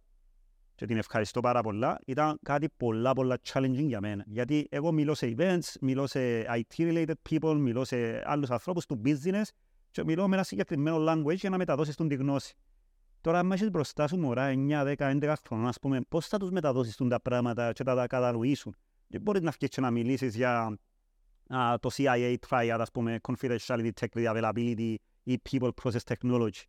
και 0.75 0.87
την 0.87 0.97
ευχαριστώ 0.97 1.41
πάρα 1.41 1.61
πολλά. 1.61 1.99
Ήταν 2.07 2.39
κάτι 2.43 2.69
πολλά 2.77 3.13
πολλά 3.13 3.39
challenging 3.53 3.87
για 3.87 4.01
μένα. 4.01 4.25
Γιατί 4.27 4.67
εγώ 4.71 4.93
μιλώ 4.93 5.15
σε 5.15 5.35
events, 5.37 5.73
μιλώ 5.81 6.07
σε 6.07 6.21
IT-related 6.43 7.13
people, 7.31 7.57
μιλώ 7.59 7.85
σε 7.85 8.23
άλλους 8.31 8.51
ανθρώπους 8.51 8.87
του 8.87 9.01
business 9.05 9.45
και 9.91 10.05
μιλώ 10.05 10.29
με 10.29 10.35
ένα 10.35 10.45
συγκεκριμένο 10.45 10.97
language 11.09 11.37
για 11.37 11.51
να 11.51 11.57
μεταδώσεις 11.57 11.95
τον 11.97 12.09
τη 12.09 12.15
γνώση. 12.15 12.55
Τώρα, 13.21 13.39
αν 13.39 13.53
έχεις 13.53 13.71
μπροστά 13.71 14.07
σου 14.09 14.19
μωρά 14.19 14.47
9, 14.47 14.85
10, 14.85 14.95
11 14.99 15.35
χρόνια, 15.47 15.69
ας 15.69 15.79
πούμε, 15.79 16.01
πώς 16.09 16.27
θα 16.27 16.39
τους 16.39 16.51
μεταδώσεις 16.51 16.97
τον 16.97 17.09
τα 17.09 17.21
πράγματα 17.21 17.73
και 17.73 17.85
θα 17.85 17.95
τα 17.95 18.07
κατανοήσουν; 18.07 18.77
Δεν 19.07 19.21
μπορείς 19.21 19.43
να 19.43 19.51
βγεις 19.51 19.69
και 19.69 19.81
να 19.81 19.91
μιλήσεις 19.91 20.35
για 20.35 20.79
α, 21.57 21.79
το 21.79 21.91
CIA 21.93 22.35
triad, 22.49 22.77
ας 22.81 22.91
πούμε, 22.91 23.19
confidentiality, 23.29 23.91
tech 24.01 24.07
availability 24.13 24.95
ή 25.23 25.39
people 25.51 25.71
process 25.83 26.15
technology. 26.15 26.63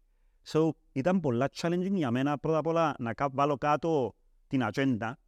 So, 0.46 0.70
ήταν 0.92 1.20
πολλά 1.20 1.50
challenging 1.56 1.94
για 1.94 2.12
μένα 2.12 2.38
πρώτα 2.38 2.58
απ' 2.58 2.68
όλα 2.68 2.96
να 3.00 3.13
κα- 3.13 3.30
βάλω 3.32 3.58
κάτω 3.58 4.13
την 4.48 4.63
ατζέντα, 4.63 5.20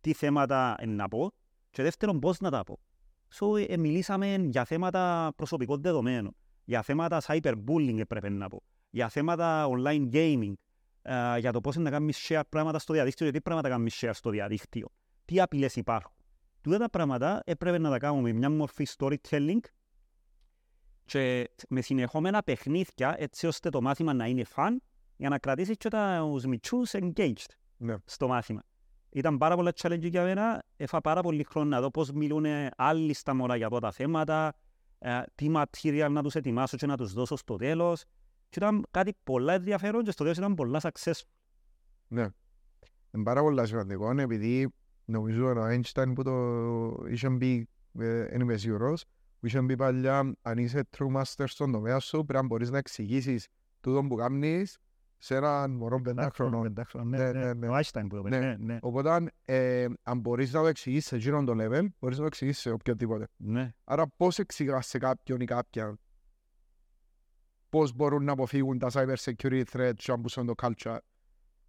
τι 0.00 0.12
θέματα 0.12 0.76
είναι 0.82 0.94
να 0.94 1.08
πω 1.08 1.32
και 1.70 1.82
δεύτερον 1.82 2.18
πώς 2.18 2.38
να 2.38 2.50
τα 2.50 2.62
πω. 2.62 2.78
So, 3.34 3.66
ε, 3.68 3.76
μιλήσαμε 3.76 4.34
για 4.34 4.64
θέματα 4.64 5.32
προσωπικών 5.36 5.82
δεδομένων, 5.82 6.36
για 6.64 6.82
θέματα 6.82 7.20
cyberbullying 7.24 7.98
έπρεπε 7.98 8.28
να 8.28 8.48
πω, 8.48 8.62
για 8.90 9.08
θέματα 9.08 9.68
online 9.70 10.08
gaming, 10.12 10.52
ε, 11.02 11.38
για 11.38 11.52
το 11.52 11.60
πώς 11.60 11.74
είναι 11.74 11.84
να 11.84 11.90
κάνεις 11.90 12.26
share 12.28 12.42
πράγματα 12.48 12.78
στο 12.78 12.92
διαδίκτυο 12.92 13.26
και 13.26 13.32
τι 13.32 13.40
πράγματα 13.40 13.68
κάνεις 13.68 13.98
share 14.00 14.10
στο 14.12 14.30
διαδίκτυο, 14.30 14.88
τι 15.24 15.40
απειλές 15.40 15.76
υπάρχουν. 15.76 16.14
Τούτα 16.60 16.78
τα 16.78 16.90
πράγματα 16.90 17.42
έπρεπε 17.44 17.78
να 17.78 17.90
τα 17.90 17.98
κάνουμε 17.98 18.32
με 18.32 18.38
μια 18.38 18.50
μορφή 18.50 18.86
storytelling 18.96 19.58
και 21.04 21.50
με 21.68 21.80
συνεχόμενα 21.80 22.42
παιχνίδια 22.42 23.14
έτσι 23.18 23.46
ώστε 23.46 23.68
το 23.70 23.80
μάθημα 23.80 24.12
να 24.14 24.26
είναι 24.26 24.44
fun 24.54 24.76
για 25.16 25.28
να 25.28 25.38
κρατήσεις 25.38 25.76
και 25.76 25.88
τους 25.88 26.44
μητσούς 26.44 26.90
engaged 26.92 27.44
Ναι. 27.76 27.96
στο 28.04 28.28
μάθημα. 28.28 28.62
Ήταν 29.10 29.38
πάρα 29.38 29.54
πολλά 29.56 29.72
challenge 29.80 30.08
για 30.10 30.22
μένα, 30.22 30.62
έφα 30.76 31.00
πάρα 31.00 31.20
πολύ 31.20 31.44
χρόνο 31.44 31.68
να 31.68 31.80
δω 31.80 31.90
πώς 31.90 32.10
μιλούν 32.10 32.44
άλλοι 32.76 33.14
στα 33.14 33.34
μωρά 33.34 33.56
για 33.56 33.66
αυτά 33.66 33.78
τα 33.78 33.90
θέματα, 33.92 34.52
ε, 34.98 35.22
τι 35.34 35.46
material 35.54 36.08
να 36.10 36.22
τους 36.22 36.34
ετοιμάσω 36.34 36.76
και 36.76 36.86
να 36.86 36.96
τους 36.96 37.12
δώσω 37.12 37.36
στο 37.36 37.56
τέλος. 37.56 38.02
Και 38.48 38.58
ήταν 38.58 38.86
κάτι 38.90 39.16
πολλά 39.24 39.52
ενδιαφέρον 39.52 40.04
και 40.04 40.10
στο 40.10 40.22
τέλος 40.22 40.38
ήταν 40.38 40.54
πολλά 40.54 40.80
successful. 40.82 41.28
Ναι. 42.08 42.28
Είναι 43.12 43.22
πάρα 43.24 43.40
πολύ 43.42 43.66
σημαντικό, 43.66 44.12
ναι, 44.12 44.22
επειδή 44.22 44.74
νομίζω 45.10 45.46
ο 45.50 45.66
Einstein 45.68 46.12
που 46.14 46.22
το 46.22 47.06
είχε 47.10 47.28
μπει, 47.28 47.68
ε, 47.98 48.24
δεν 48.26 48.40
είμαι 48.40 48.56
σίγουρος, 48.56 49.04
που 49.40 49.46
είχε 49.46 49.60
μπει 49.60 49.76
παλιά, 49.76 50.34
αν 50.42 50.58
είσαι 50.58 50.88
true 50.96 51.16
master 51.16 51.44
στον 51.46 51.72
τομέα 51.72 51.98
σου, 51.98 52.24
πρέπει 52.24 52.42
να 52.42 52.46
μπορείς 52.46 52.70
να 52.70 52.78
εξηγήσεις 52.78 53.46
τούτο 53.80 54.02
που 54.08 54.14
κάνεις 54.14 54.78
σε 55.18 55.36
έναν 55.36 55.70
μωρό 55.70 56.00
πεντάχρονο. 56.00 56.60
Πεντάχρονο, 56.60 57.08
Ναι, 57.08 57.18
ναι, 57.18 57.32
ναι, 57.32 57.44
ναι. 57.44 57.52
ναι. 57.54 57.68
Ο 57.68 57.76
Einstein 57.76 58.02
που 58.08 58.16
το 58.16 58.16
είπε, 58.16 58.28
Ναι. 58.28 58.38
ναι, 58.38 58.56
ναι. 58.58 58.78
Οπότε, 58.80 59.30
ε, 59.44 59.86
αν 60.02 60.18
μπορείς 60.18 60.52
να 60.52 60.60
το 60.60 60.66
εξηγήσεις 60.66 61.06
σε 61.08 61.16
εκείνον 61.16 61.44
το 61.44 61.52
level, 61.52 61.86
μπορείς 61.98 62.16
να 62.16 62.22
το 62.22 62.26
εξηγήσεις 62.26 62.60
σε 62.62 62.70
οποιοδήποτε. 62.70 63.28
ναι. 63.36 63.74
Άρα 63.84 64.06
πώς 64.16 64.38
εξηγάς 64.38 64.86
σε 64.86 64.98
κάποιον 64.98 65.40
ή 65.40 65.44
κάποια 65.44 65.96
πώς 67.68 67.94
μπορούν 67.94 68.24
να 68.24 68.32
αποφύγουν 68.32 68.78
τα 68.78 68.88
cyber 68.92 69.14
security 69.14 69.62
threats 69.72 69.92
και 69.96 70.12
αν 70.12 70.20
πούσαν 70.20 70.46
το 70.46 70.52
culture 70.62 70.96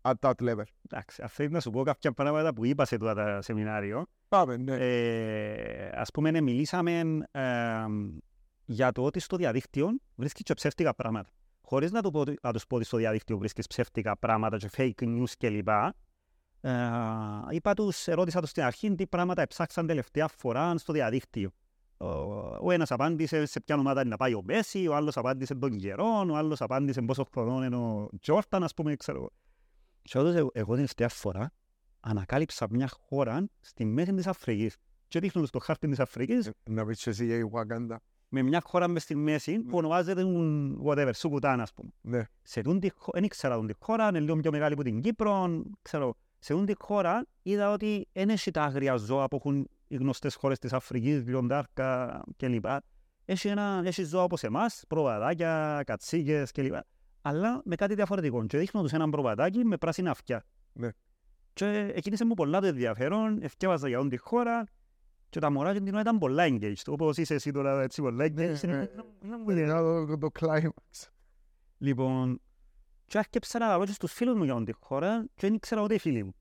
at 0.02 0.14
that 0.20 0.34
level. 0.42 0.64
Εντάξει, 0.90 1.22
αν 1.22 1.30
θέλεις 1.30 1.52
να 1.52 1.60
σου 1.60 1.70
πω 1.70 1.84
κάποια 1.84 2.12
πράγματα 2.12 2.54
που 2.54 2.66
είπα 2.66 2.86
σε 2.86 2.98
τούτα 2.98 3.14
τα 3.14 3.42
σεμινάριο, 3.42 4.06
Πάμε, 4.28 4.58
ναι. 4.58 4.76
ε, 4.76 5.90
ας 5.94 6.12
πούμε, 6.12 6.32
ναι, 6.32 6.42
μιλήσαμε 6.42 7.00
ε, 7.32 7.86
για 8.66 8.92
το 8.92 9.04
ότι 9.04 9.20
στο 9.20 9.38
διαδίκτυο 9.38 9.90
βρίσκεις 10.16 10.44
και 10.44 10.54
ψεύτικα 10.54 10.96
πράγματα. 10.96 11.30
Χωρίς 11.62 11.92
να, 11.92 12.02
του 12.02 12.12
πω, 12.12 12.24
να 12.42 12.54
τους 12.54 12.68
πω 12.68 12.76
ότι 12.76 12.86
στο 12.86 12.98
διαδίκτυο 12.98 13.38
βρίσκεις 13.38 13.68
ψεύτικα 13.68 14.18
πράγματα 14.18 14.58
και 14.58 14.70
fake 14.78 15.04
news 15.04 15.32
κλπ. 15.38 15.68
Ε, 15.68 16.72
είπα 17.50 17.74
τους, 17.74 18.08
ερώτησα 18.08 18.42
τους 18.42 18.50
στην 18.50 18.64
αρχή 18.64 18.96
τι 18.96 19.08
πράγματα 19.08 19.42
έψαξαν 19.42 19.88
τελευταία 19.88 20.28
φορά 20.28 20.78
στο 20.78 20.94
διαδίκτυο. 20.94 21.52
Ο, 21.98 22.08
ο 22.62 22.72
ένας 22.72 22.92
απάντησε 22.92 23.46
σε 23.46 23.60
ποια 23.60 23.76
ομάδα 23.76 24.02
είναι 24.02 24.10
να 24.10 24.18
πάει 24.18 24.34
ο 24.34 24.42
Μέση, 24.44 24.88
ο 24.88 24.96
άλλος 24.96 25.18
απάντησε 25.18 25.56
τον 25.56 25.78
καιρό, 25.78 26.26
ο 26.30 26.36
άλλος 26.36 26.62
απάντησε 26.62 27.02
πόσο 27.02 27.28
χρονών 27.34 27.64
είναι 27.64 27.76
ο 27.76 28.10
Τζόρταν, 28.22 28.64
ας 28.64 28.74
πούμε, 28.74 28.96
ξέρω 28.96 29.18
εγώ. 29.18 29.32
Και 30.02 30.18
όντως 30.20 30.36
εγώ, 30.36 30.50
εγώ 30.54 30.66
την 30.68 30.76
τελευταία 30.76 31.10
φορά 31.10 31.52
ανακάλυψα 32.00 32.68
μια 32.70 32.90
χώρα 33.08 33.46
στη 33.60 33.86
μέση 33.86 34.14
της 34.14 34.28
Αφρικής 34.28 34.76
και 35.08 35.20
δείχνω 35.20 35.46
στο 35.46 35.60
χάρτη 35.60 35.88
της 35.88 36.00
Αφρικής 36.00 36.48
Ε, 36.48 36.52
Να 36.70 36.86
πεις 36.86 37.08
εσύ 37.08 37.26
για 37.26 37.36
η 37.38 37.42
Ουακάντα. 37.42 38.02
με 38.30 38.42
μια 38.42 38.62
χώρα 38.66 38.88
μες 38.88 39.04
στη 39.04 39.16
μέση 39.16 39.60
που 39.60 39.78
ονομάζεται 39.78 40.24
ουν- 40.24 40.82
whatever, 40.86 41.12
Σουκουτάν 41.16 41.62
ας 41.62 41.74
πούμε. 41.74 41.92
Ναι. 42.02 42.24
Σε 42.42 42.62
τούτη 42.62 42.90
χώρα, 42.96 43.12
δεν 43.14 43.24
ήξερα 43.24 43.60
τούτη 43.60 43.74
χώρα, 43.80 44.08
είναι 44.08 44.20
λίγο 44.20 44.36
πιο 44.36 44.52
μεγάλη 44.52 44.74
από 44.74 44.84
την 44.84 45.02
Κύπρο, 45.02 45.62
ξέρω. 45.82 46.14
Σε 46.40 46.54
τούτη 46.54 46.76
χώρα 46.80 47.26
είδα 47.42 47.72
ότι 47.72 48.08
δεν 48.14 48.30
έχει 48.30 48.52
τα 48.52 48.64
άγρια 48.64 48.96
ζώα 48.96 49.28
που 49.28 49.36
έχουν 49.36 49.68
οι 49.88 49.96
γνωστές 49.96 50.36
χώρες 50.36 50.60
της 50.60 50.74
Αφρικής, 50.74 51.24
λιοντάρκα 51.26 52.22
κλπ. 52.38 52.66
Έχει, 53.26 53.48
ένα, 53.48 53.82
έχει 53.86 54.04
ζώα 54.04 54.24
όπως 54.24 54.44
εμάς, 54.44 54.84
προβατάκια, 54.88 55.82
κατσίκες 55.86 56.52
κλπ. 56.52 56.74
Αλλά 57.22 57.62
με 57.66 57.76
κάτι 57.76 57.96
διαφορετικό. 57.96 58.46
Και 58.46 58.58
δείχνω 58.58 58.82
τους 58.82 58.94
έναν 58.94 59.10
προβατάκι 59.10 59.64
με 59.66 59.78
πράσινα 59.78 60.12
αυτιά. 60.12 60.46
Ναι. 60.74 60.90
Και 61.54 61.92
εκκίνησε 61.96 62.26
μου 62.26 62.34
πολλά 62.34 62.60
το 62.62 62.68
ενδιαφέρον, 62.68 63.42
ευκέβαζα 63.42 63.88
για 63.88 64.00
όλη 64.00 64.10
τη 64.10 64.18
χώρα 64.18 64.64
και 65.30 65.40
τα 65.40 65.50
μωρά 65.52 65.74
και 65.74 65.80
την 65.80 65.88
ώρα 65.94 66.00
ήταν 66.02 66.18
πολλά 66.18 66.46
engaged. 66.48 66.84
Όπως 66.88 67.18
είσαι 67.18 67.34
εσύ 67.34 67.52
τώρα 67.52 67.82
έτσι 67.82 68.02
πολλά 68.02 68.26
engaged. 68.26 68.60
ναι. 68.66 68.78
Να- 68.96 69.06
να 69.30 69.38
μου 69.38 69.50
λέει, 69.50 69.66
Να 69.66 69.82
το, 69.82 70.18
το 70.18 70.30
climax. 70.40 71.08
Λοιπόν, 71.78 72.42
και 73.06 73.18
άρχισα 73.18 73.60
να 73.60 73.76
ρωτήσω 73.78 73.94
στους 73.96 74.14
φίλους 74.14 74.36
μου 74.36 74.44
για 74.44 74.56
όλη 74.56 74.66
τη 74.66 74.72
χώρα 74.80 75.26
και 75.36 75.48
δεν 75.48 75.54
ήξερα 75.54 75.82
ούτε 75.82 75.94
οι 75.94 76.00
φίλοι 76.00 76.24
μου. 76.24 76.36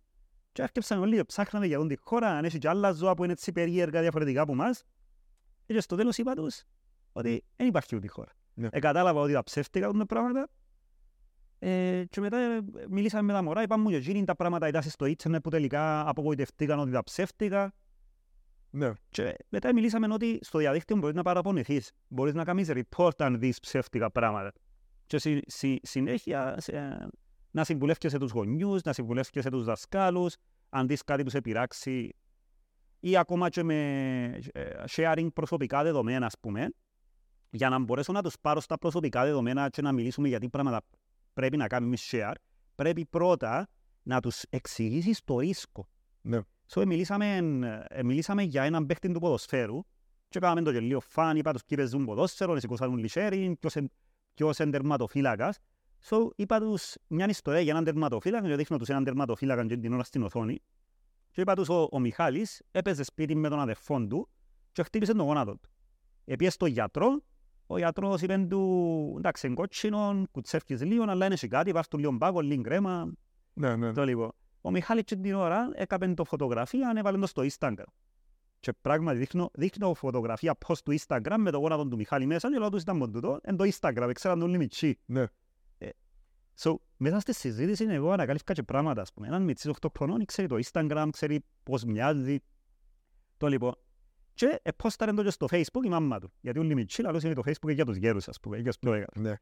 Και 0.52 0.62
άρχισαν 0.62 1.00
όλοι, 1.00 1.24
ψάχναμε 1.24 1.66
για 1.66 1.78
όλη 1.78 1.88
τη 1.88 1.96
χώρα, 2.02 2.28
αν 2.28 2.44
έχει 2.44 2.58
και 2.58 2.68
άλλα 2.68 2.92
ζώα 2.92 3.14
που 3.14 3.22
είναι 3.24 3.32
έτσι 3.32 3.52
περίεργα 3.52 4.00
διαφορετικά 4.00 4.40
από 4.42 4.52
εμάς. 4.52 4.82
Και 5.66 5.80
στο 5.80 5.96
τέλος 5.96 6.18
είπα 6.18 6.34
τους 6.34 6.62
ότι 7.12 7.44
δεν 7.56 7.66
υπάρχει 7.66 7.96
ούτε 7.96 8.06
η 8.06 8.08
χώρα. 8.08 8.30
Ναι. 8.54 8.68
Ε, 8.72 8.78
κατάλαβα 8.78 9.20
ότι 9.20 9.32
τα 9.32 9.42
ψεύτηκα 9.42 9.90
τα 9.90 10.06
πράγματα. 10.06 10.48
Ε, 11.62 12.04
και 12.08 12.20
μετά 12.20 12.38
ε, 12.38 12.60
μιλήσαμε 12.88 13.22
με 13.22 13.32
τα 13.32 13.42
μωρά, 13.42 13.62
είπαμε 13.62 13.82
μου 13.82 13.90
και 13.90 13.96
εκείνοι 13.96 14.24
τα 14.24 14.36
πράγματα 14.36 14.68
ήταν 14.68 14.82
στο 14.82 15.04
ίντερνετ 15.04 15.42
που 15.42 15.50
τελικά 15.50 16.08
απογοητευτήκαν 16.08 16.78
ότι 16.78 16.90
τα 16.90 17.02
ψεύτηκα. 17.02 17.72
Ναι. 18.70 18.92
Και 19.08 19.36
μετά 19.48 19.72
μιλήσαμε 19.72 20.12
ότι 20.12 20.38
στο 20.42 20.58
διαδίκτυο 20.58 20.96
μπορείς 20.96 21.16
να 21.16 21.22
παραπονηθείς. 21.22 21.92
Μπορείς 22.08 22.34
να 22.34 22.44
κάνεις 22.44 22.70
report 22.72 23.10
αν 23.18 23.38
δεις 23.38 23.60
ψεύτικα 23.60 24.10
πράγματα. 24.10 24.52
Και 25.06 25.18
συ, 25.18 25.40
συ, 25.46 25.76
συνέχεια 25.82 26.54
σε, 26.58 27.08
να 27.50 27.64
συμβουλεύκεσαι 27.64 28.18
τους 28.18 28.30
γονιούς, 28.30 28.82
να 28.82 28.92
συμβουλεύκεσαι 28.92 29.50
τους 29.50 29.64
δασκάλους, 29.64 30.36
αν 30.68 30.86
δεις 30.86 31.04
κάτι 31.04 31.22
που 31.22 31.30
σε 31.30 31.40
πειράξει 31.40 32.14
ή 33.00 33.16
ακόμα 33.16 33.48
και 33.48 33.62
με 33.62 33.74
ε, 34.52 34.84
sharing 34.90 35.28
προσωπικά 35.34 35.82
δεδομένα, 35.82 36.26
ας 36.26 36.34
πούμε, 36.40 36.68
για 37.50 37.68
να 37.68 37.78
μπορέσω 37.78 38.12
να 38.12 38.22
τους 38.22 38.34
πάρω 38.40 38.60
στα 38.60 38.78
προσωπικά 38.78 39.24
δεδομένα 39.24 39.68
και 39.68 39.82
να 39.82 39.92
μιλήσουμε 39.92 40.28
για 40.28 40.40
τι 40.40 40.48
πράγματα 40.48 40.80
πρέπει 41.32 41.56
να 41.56 41.66
κάνουμε 41.66 41.96
share, 42.10 42.34
πρέπει 42.74 43.06
πρώτα 43.06 43.68
να 44.02 44.20
τους 44.20 44.42
εξηγήσεις 44.48 45.24
το 45.24 45.38
ρίσκο. 45.38 45.88
Ναι. 46.20 46.38
So, 46.68 46.86
μιλήσαμε, 46.86 47.36
ε, 47.88 48.02
μιλήσαμε 48.02 48.42
για 48.42 48.62
έναν 48.62 48.86
παίχτη 48.86 49.12
του 49.12 49.20
ποδοσφαίρου 49.20 49.80
και 50.28 50.38
κάναμε 50.38 50.62
το 50.62 50.70
γελίο 50.70 51.00
φαν, 51.00 51.36
είπα 51.36 51.52
τους 51.52 51.64
κύριες 51.64 51.88
ζουν 51.88 52.04
ποδόσφαιρο, 52.04 52.60
σηκώσαν 52.60 52.96
λιχέρι, 52.96 53.56
ποιος, 53.60 53.76
εν- 53.76 53.90
ποιος 54.34 54.58
είναι 54.58 54.70
τερματοφύλακας. 54.70 55.58
So, 56.04 56.28
είπα 56.36 56.60
τους 56.60 56.94
μια 57.06 57.26
ιστορία 57.28 57.60
για 57.60 57.72
έναν 57.72 57.84
τερματοφύλακα 57.84 58.48
και 58.48 58.56
δείχνω 58.56 58.76
τους 58.76 58.88
έναν 58.88 59.04
τερματοφύλακα 59.04 59.66
και 59.66 59.76
την 59.76 59.92
ώρα 59.92 60.02
στην 60.02 60.22
οθόνη. 60.22 60.62
Και 61.30 61.40
είπα 61.40 61.54
τους 61.54 61.68
ο, 61.68 61.88
ο 61.92 61.98
Μιχάλης 61.98 62.62
έπαιζε 62.70 63.04
σπίτι 63.04 63.34
με 63.34 63.48
τον 63.48 63.60
αδερφόν 63.60 64.08
του 64.08 64.28
και 64.72 64.82
χτύπησε 64.82 65.14
τον 65.14 65.26
γόνατο 65.26 65.52
του. 65.52 65.70
Επίε 66.24 66.50
στον 66.50 66.68
γιατρό, 66.68 67.22
ο 67.72 67.78
γιατρός 67.78 68.22
είπε 68.22 68.46
του, 68.48 69.14
εντάξει, 69.18 69.46
είναι 69.46 69.54
κότσινο, 69.54 70.24
κουτσεύκεις 70.30 70.82
λίγο, 70.82 71.04
αλλά 71.08 71.26
είναι 71.26 71.34
και 71.34 71.48
κάτι, 71.48 71.72
βάζεις 71.72 71.88
του 71.88 71.98
λίγο 71.98 72.12
μπάκο, 72.12 72.40
λίγο 72.40 72.62
κρέμα, 72.62 73.12
Ναι, 73.52 73.76
ναι. 73.76 73.92
το 73.92 74.04
λίγο. 74.04 74.34
Ο 74.60 74.70
Μιχάλης 74.70 75.04
και 75.04 75.16
την 75.16 75.34
ώρα 75.34 75.70
έκαμε 75.74 76.14
το 76.14 76.24
φωτογραφία, 76.24 76.92
έβαλε 76.96 77.18
το 77.18 77.26
στο 77.26 77.42
Instagram. 77.42 77.84
Και 78.60 78.72
πράγματι 78.80 79.18
δείχνω, 79.18 79.50
δείχνω 79.52 79.94
φωτογραφία 79.94 80.58
post 80.66 80.78
του 80.84 80.94
Instagram 80.98 81.36
με 81.38 81.50
το 81.50 81.58
γόνατο 81.58 81.88
του 81.88 81.96
Μιχάλη 81.96 82.26
μέσα 82.26 82.50
και 82.50 82.58
λέω 82.58 82.68
τους 82.68 82.82
ήταν 82.82 82.96
μόνο 82.96 83.12
τούτο, 83.12 83.38
εν 83.42 83.56
το 83.56 83.64
Instagram, 83.72 84.10
ξέραν 84.14 84.42
όλοι 84.42 84.58
μητσί. 84.58 84.98
Ναι. 85.04 85.24
Ε, 85.78 85.88
so, 86.58 86.74
μέσα 86.96 87.20
στη 87.20 87.34
συζήτηση 87.34 87.84
εγώ 87.84 88.10
ανακάλυφκα 88.10 88.52
και 88.52 88.62
πράγματα, 88.62 89.00
ας 89.00 89.12
πούμε. 89.12 89.26
Έναν 89.26 89.42
μητσί 89.42 89.70
8 89.80 89.88
χρονών 89.98 90.24
ξέρει 90.24 90.48
το 90.48 90.58
Instagram, 90.64 91.08
ξέρει 91.12 91.44
πώς 91.62 91.84
μοιάζει. 91.84 92.38
Το 93.36 93.46
λοιπόν. 93.46 93.74
Και 94.40 94.60
επόσταρε 94.62 95.12
το 95.12 95.22
και 95.22 95.30
στο 95.30 95.46
Facebook 95.50 95.84
η 95.84 95.88
μάμα 95.88 96.18
του. 96.18 96.32
Γιατί 96.40 96.58
όλοι 96.58 96.74
μητσί, 96.74 97.02
λαλούς 97.02 97.22
είναι 97.22 97.34
το 97.34 97.42
Facebook 97.44 97.74
για 97.74 97.84
τους 97.84 97.96
γέρους, 97.96 98.28
ας 98.28 98.40
πούμε, 98.40 98.56
για 98.56 98.64
τους 98.64 98.78
πιο 98.78 98.90
μεγάλους. 98.90 99.16
Ναι. 99.16 99.34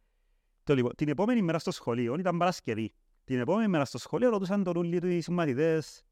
Το 0.62 0.74
λοιπόν, 0.74 0.94
την 0.94 1.08
επόμενη 1.08 1.42
μέρα 1.42 1.58
στο 1.58 1.70
σχολείο 1.70 2.14
ήταν 2.18 2.38
Παρασκευή. 2.38 2.94
Την 3.24 3.38
επόμενη 3.38 3.68
μέρα 3.68 3.84
στο 3.84 3.98
σχολείο 3.98 4.30
ρωτούσαν 4.30 4.64
τον 4.64 4.76
όλοι 4.76 5.00
τους 5.00 5.10
οι 5.10 5.20
συμμαθητές 5.20 6.02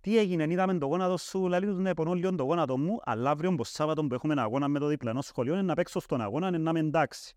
τι 0.00 0.18
έγινε, 0.18 0.46
είδαμε 0.48 0.78
το 0.78 0.86
γόνατο 0.86 1.16
σου, 1.16 1.48
λέει 1.48 1.60
τους 1.60 1.78
ναι, 1.78 1.94
πονώ 1.94 2.14
λίγο 2.14 2.34
το 2.34 2.44
γόνατο 2.44 2.78
μου, 2.78 2.98
αλλά 3.04 3.30
αύριο 3.30 3.54
πως 3.54 3.70
Σάββατο 3.70 4.06
που 4.06 4.14
έχουμε 4.14 4.32
ένα 4.32 4.42
αγώνα 4.42 4.68
με 4.68 4.78
το 4.78 4.86
διπλανό 4.86 5.20
σχολείο 5.20 5.52
είναι 5.52 5.62
να 5.62 5.74
παίξω 5.74 6.00
στον 6.00 6.20
αγώνα, 6.20 6.48
είναι 6.48 6.58
να 6.58 6.70
είμαι 6.70 6.80
εντάξει. 6.80 7.36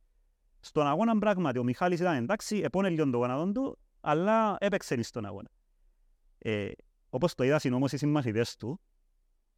Στον 0.60 0.88
αγώνα 0.88 1.18
πράγματι 1.18 1.60
ο 1.60 1.64
Μιχάλης 1.64 2.00
ήταν 2.00 2.16
εντάξει, 2.16 2.58
επώνε 2.58 2.90
λίγο 2.90 3.10
το 3.10 3.18
γόνατο 3.18 3.52
του, 3.52 3.80
αλλά 4.02 4.58
έπαιξε 4.60 5.02
στον 5.02 5.26
αγώνα. 5.26 5.50
Ε, 6.38 6.72
όπως 7.10 7.36
το 7.36 7.44
είδαν 7.44 7.74
όμως 7.74 7.92
οι 7.92 7.98
συμμαθητές 7.98 8.56
του 8.56 8.80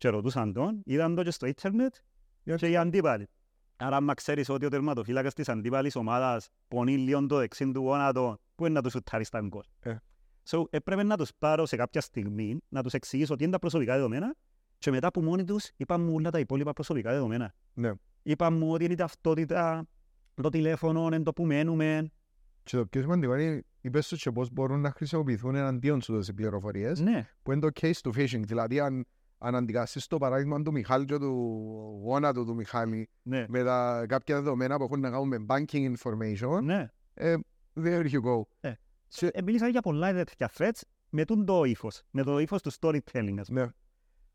και 0.02 0.10
ρωτούσαν 0.10 0.54
τον, 0.54 0.82
είδαν 0.86 1.16
το 1.16 1.24
και 1.24 1.32
στο 1.32 1.46
ίντερνετ 1.46 1.96
και 2.56 2.70
οι 2.70 2.78
αντίπαλοι. 2.78 3.30
Άρα, 3.78 3.96
άμα 3.96 4.14
ξέρεις 4.14 4.50
ότι 4.50 4.66
ο 4.66 4.70
τερματοφύλακας 4.70 5.34
της 5.34 5.50
αντίπαλης 5.50 5.96
ομάδας 5.96 6.50
πονεί 6.68 6.98
λίγο 6.98 7.26
το 7.26 7.38
δεξί 7.38 7.72
του 7.72 7.80
γόνατο, 7.80 8.38
πού 8.56 8.66
είναι 8.66 8.74
να 8.74 8.82
του 8.82 8.90
σουτάρει 8.90 9.24
στα 9.24 9.42
γκολ. 9.42 9.64
Ε. 9.80 9.96
So, 10.50 10.64
έπρεπε 10.70 11.04
να 11.04 11.18
τους 11.18 11.30
πάρω 11.38 11.66
σε 11.66 11.76
κάποια 11.76 12.02
στιγμή, 12.02 12.58
να 12.70 12.84
τους 12.84 12.94
εξηγήσω 12.94 13.36
τι 13.36 13.44
είναι 13.44 13.52
τα 13.52 13.60
προσωπικά 13.60 13.94
δεδομένα 13.94 14.36
και 14.78 14.92
μετά 14.92 15.12
που 15.12 15.22
μόνοι 15.22 15.44
τους 15.44 15.70
είπαν 15.78 16.02
μου 16.02 16.14
όλα 16.14 16.30
τα 16.30 16.40
υπόλοιπα 16.40 16.74
προσωπικά 16.74 17.12
δεδομένα. 17.12 17.54
Ναι. 17.74 17.92
Είπαν 18.24 18.54
μου 18.54 18.72
ότι 18.72 18.84
είναι 18.84 18.94
η 18.94 18.98
ταυτότητα, 18.98 19.88
το 20.34 20.50
τηλέφωνο, 20.50 21.06
είναι 21.06 21.24
το 21.24 21.34
που 21.34 21.46
μένουμε. 21.46 22.12
Και 22.64 22.78
το 22.78 22.86
πιο 22.86 23.02
σημαντικό 23.02 23.36
είναι, 23.36 23.64
είπες 23.82 24.08
σου 24.08 24.16
και 24.16 24.32
πώς 24.32 24.52
μπορούν 24.52 24.82
να 24.82 24.92
χρησιμοποιηθούν 24.92 25.56
εναντίον 25.56 26.02
σου 26.02 26.18
τις 26.18 26.34
πληροφορίες, 26.34 27.00
Ναι, 27.00 27.30
που 27.44 27.52
είναι 27.52 27.62
το 27.62 27.70
case 27.82 28.00
to 28.04 28.10
phishing. 28.18 28.42
Δηλαδή, 28.46 28.80
αν, 28.80 29.06
αν 29.44 29.56
αντικάσεις 29.56 30.08
το 30.08 30.18
παράδειγμα 30.18 30.62
του 30.62 30.72
Μιχάλη 30.72 31.06
και 31.06 31.18
του 31.18 31.32
γόνατου 32.04 32.46
του 32.46 32.56
Μιχάλη 32.56 33.10
ναι, 33.22 33.46
με 33.50 33.64
τα 33.64 34.06
κάποια 34.08 34.36
δεδομένα 34.36 34.78
που 34.78 34.84
έχουν 34.84 35.00
να 35.00 35.10
κάνουν 35.10 35.28
με 35.28 35.46
banking 35.48 35.94
information, 35.98 36.60
ναι. 36.64 36.88
ε, 37.14 37.36
there 37.84 38.04
you 38.12 38.20
go. 38.22 38.42
Ε. 38.60 38.74
Και- 39.08 39.30
Ε, 39.34 39.42
μίλησα 39.42 39.68
για 39.68 39.82
πολλά 39.82 40.14
τέτοια 40.14 40.52
threats 40.58 40.82
με 41.10 41.26
τον 41.26 41.46
το 41.46 41.64
ύφος, 41.64 42.02
με 42.12 42.24
το 42.24 42.40
ύφος 42.40 42.62
του 42.62 42.72
storytelling. 42.80 43.36
ας 43.40 43.48
πούμε. 43.48 43.62
Ναι. 43.62 43.68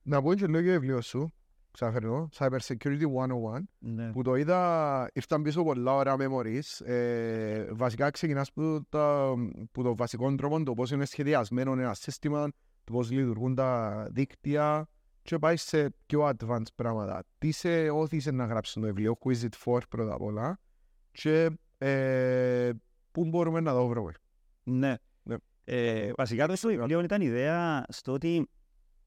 Να 0.03 0.23
πω 0.23 0.35
και 0.35 0.47
λίγο 0.47 0.59
για 0.61 0.73
βιβλίο 0.73 1.01
σου, 1.01 1.33
ξαφερνώ, 1.71 2.29
Cyber 2.39 2.59
Security 2.67 3.03
101, 3.03 3.61
Ναι. 3.79 4.11
που 4.13 4.23
το 4.23 4.35
είδα, 4.35 5.11
ήρθαν 5.13 5.43
πίσω 5.43 5.63
πολλά 5.63 5.95
ωραία 5.95 6.17
memories. 6.19 6.87
Ε, 6.87 7.67
βασικά 7.73 8.11
ξεκινάς 8.11 8.53
που, 8.53 8.81
τα, 8.89 9.35
που 9.73 9.83
το 9.83 9.97
βασικό 9.97 10.35
τρόπο, 10.35 10.63
το 10.63 10.75
πώς 10.75 10.91
είναι 10.91 11.05
σχεδιασμένο 11.05 11.73
ένα 11.73 11.95
σύστημα, 11.95 12.49
το 12.85 12.93
πώς 12.93 13.11
λειτουργούν 13.11 13.55
τα 13.55 14.07
δίκτυα 14.11 14.89
και 15.27 15.39
πάει 15.39 15.57
σε 15.57 15.95
πιο 16.07 16.29
advanced 16.29 16.75
πράγματα. 16.75 17.25
Τι 17.39 17.51
σε 17.51 17.91
όθησε 17.91 18.31
να 18.31 18.45
γράψεις 18.45 18.75
το 18.75 18.81
βιβλίο, 18.81 19.19
who 19.21 19.33
is 19.33 19.43
it 19.43 19.65
for 19.65 19.81
πρώτα 19.89 20.15
απ' 20.15 20.23
όλα 20.23 20.61
και 21.13 21.51
ε, 21.79 22.71
πού 23.11 23.25
μπορούμε 23.25 23.61
να 23.61 23.73
το 23.73 23.87
βρούμε. 23.87 24.13
Ναι. 24.63 24.95
Ναι. 25.23 25.37
Ε, 25.65 26.13
βασικά 26.17 26.47
το 26.47 26.57
στο 26.57 26.69
βιβλίο 26.69 27.01
ήταν 27.01 27.21
η 27.21 27.27
ιδέα 27.27 27.85
στο 27.89 28.13
ότι 28.13 28.49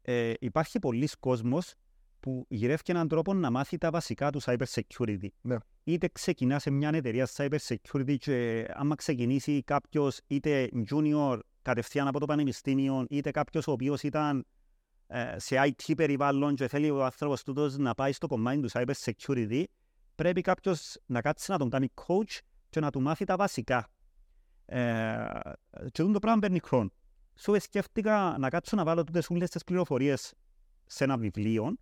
ε, 0.02 0.34
υπάρχει 0.40 0.80
πολλοί 0.80 1.10
κόσμος 1.20 1.74
που 2.20 2.46
γυρεύει 2.50 2.82
έναν 2.86 3.08
τρόπο 3.08 3.34
να 3.34 3.52
μάθει 3.52 3.78
τα 3.78 3.90
βασικά 3.90 4.30
του 4.30 4.42
cyber 4.42 4.66
security. 4.66 5.28
Ναι. 5.42 5.56
Είτε 5.84 6.10
ξεκινάς 6.12 6.62
σε 6.62 6.70
μια 6.70 6.90
εταιρεία 6.94 7.28
cyber 7.36 7.58
security 7.68 8.16
και 8.18 8.68
άμα 8.74 8.96
ξεκινήσει 8.96 9.64
κάποιος 9.64 10.20
είτε 10.28 10.70
junior 10.90 11.40
κατευθείαν 11.62 12.08
από 12.08 12.20
το 12.20 12.26
πανεπιστήμιο, 12.26 13.06
είτε 13.10 13.32
κάποιος 13.32 13.68
ο 13.68 13.72
οποίος 13.72 14.04
ήταν 14.04 14.38
ε, 14.38 14.42
σε 15.36 15.56
IT 15.64 15.96
περιβάλλον 15.96 16.56
και 16.56 16.68
θέλει 16.68 16.90
ο 16.90 17.04
άνθρωπος 17.04 17.44
τούτος 17.44 17.78
να 17.78 17.96
πάει 17.96 18.12
στο 18.12 18.28
κομμάτι 18.28 18.60
του 18.60 18.70
cyber 18.72 18.94
security, 19.04 19.64
πρέπει 20.16 20.42
κάποιος 20.42 20.98
να 21.06 21.22
κάτσει 21.22 21.52
να 21.52 21.58
τον 21.58 21.70
κάνει 21.70 21.88
coach 22.08 22.38
και 22.70 22.80
να 22.80 22.90
του 22.90 23.02
μάθει 23.02 23.26
τα 23.26 23.36
βασικά. 23.36 23.90
Ε, 24.66 24.76
και 25.92 26.02
αυτό 26.02 26.12
το 26.12 26.20
πράγμα 26.20 26.40
παίρνει 26.40 26.60
χρόνο. 26.60 26.92
Σου 27.36 27.56
σκέφτηκα 27.60 28.36
να 28.40 28.50
κάτσω 28.50 28.76
να 28.76 28.84
βάλω 28.84 29.04
τούτες 29.04 29.30
όλες 29.30 29.50
τις 29.50 29.64
πληροφορίες 29.64 30.34
σε 30.86 31.04
ένα 31.04 31.18
βιβλίο, 31.18 31.76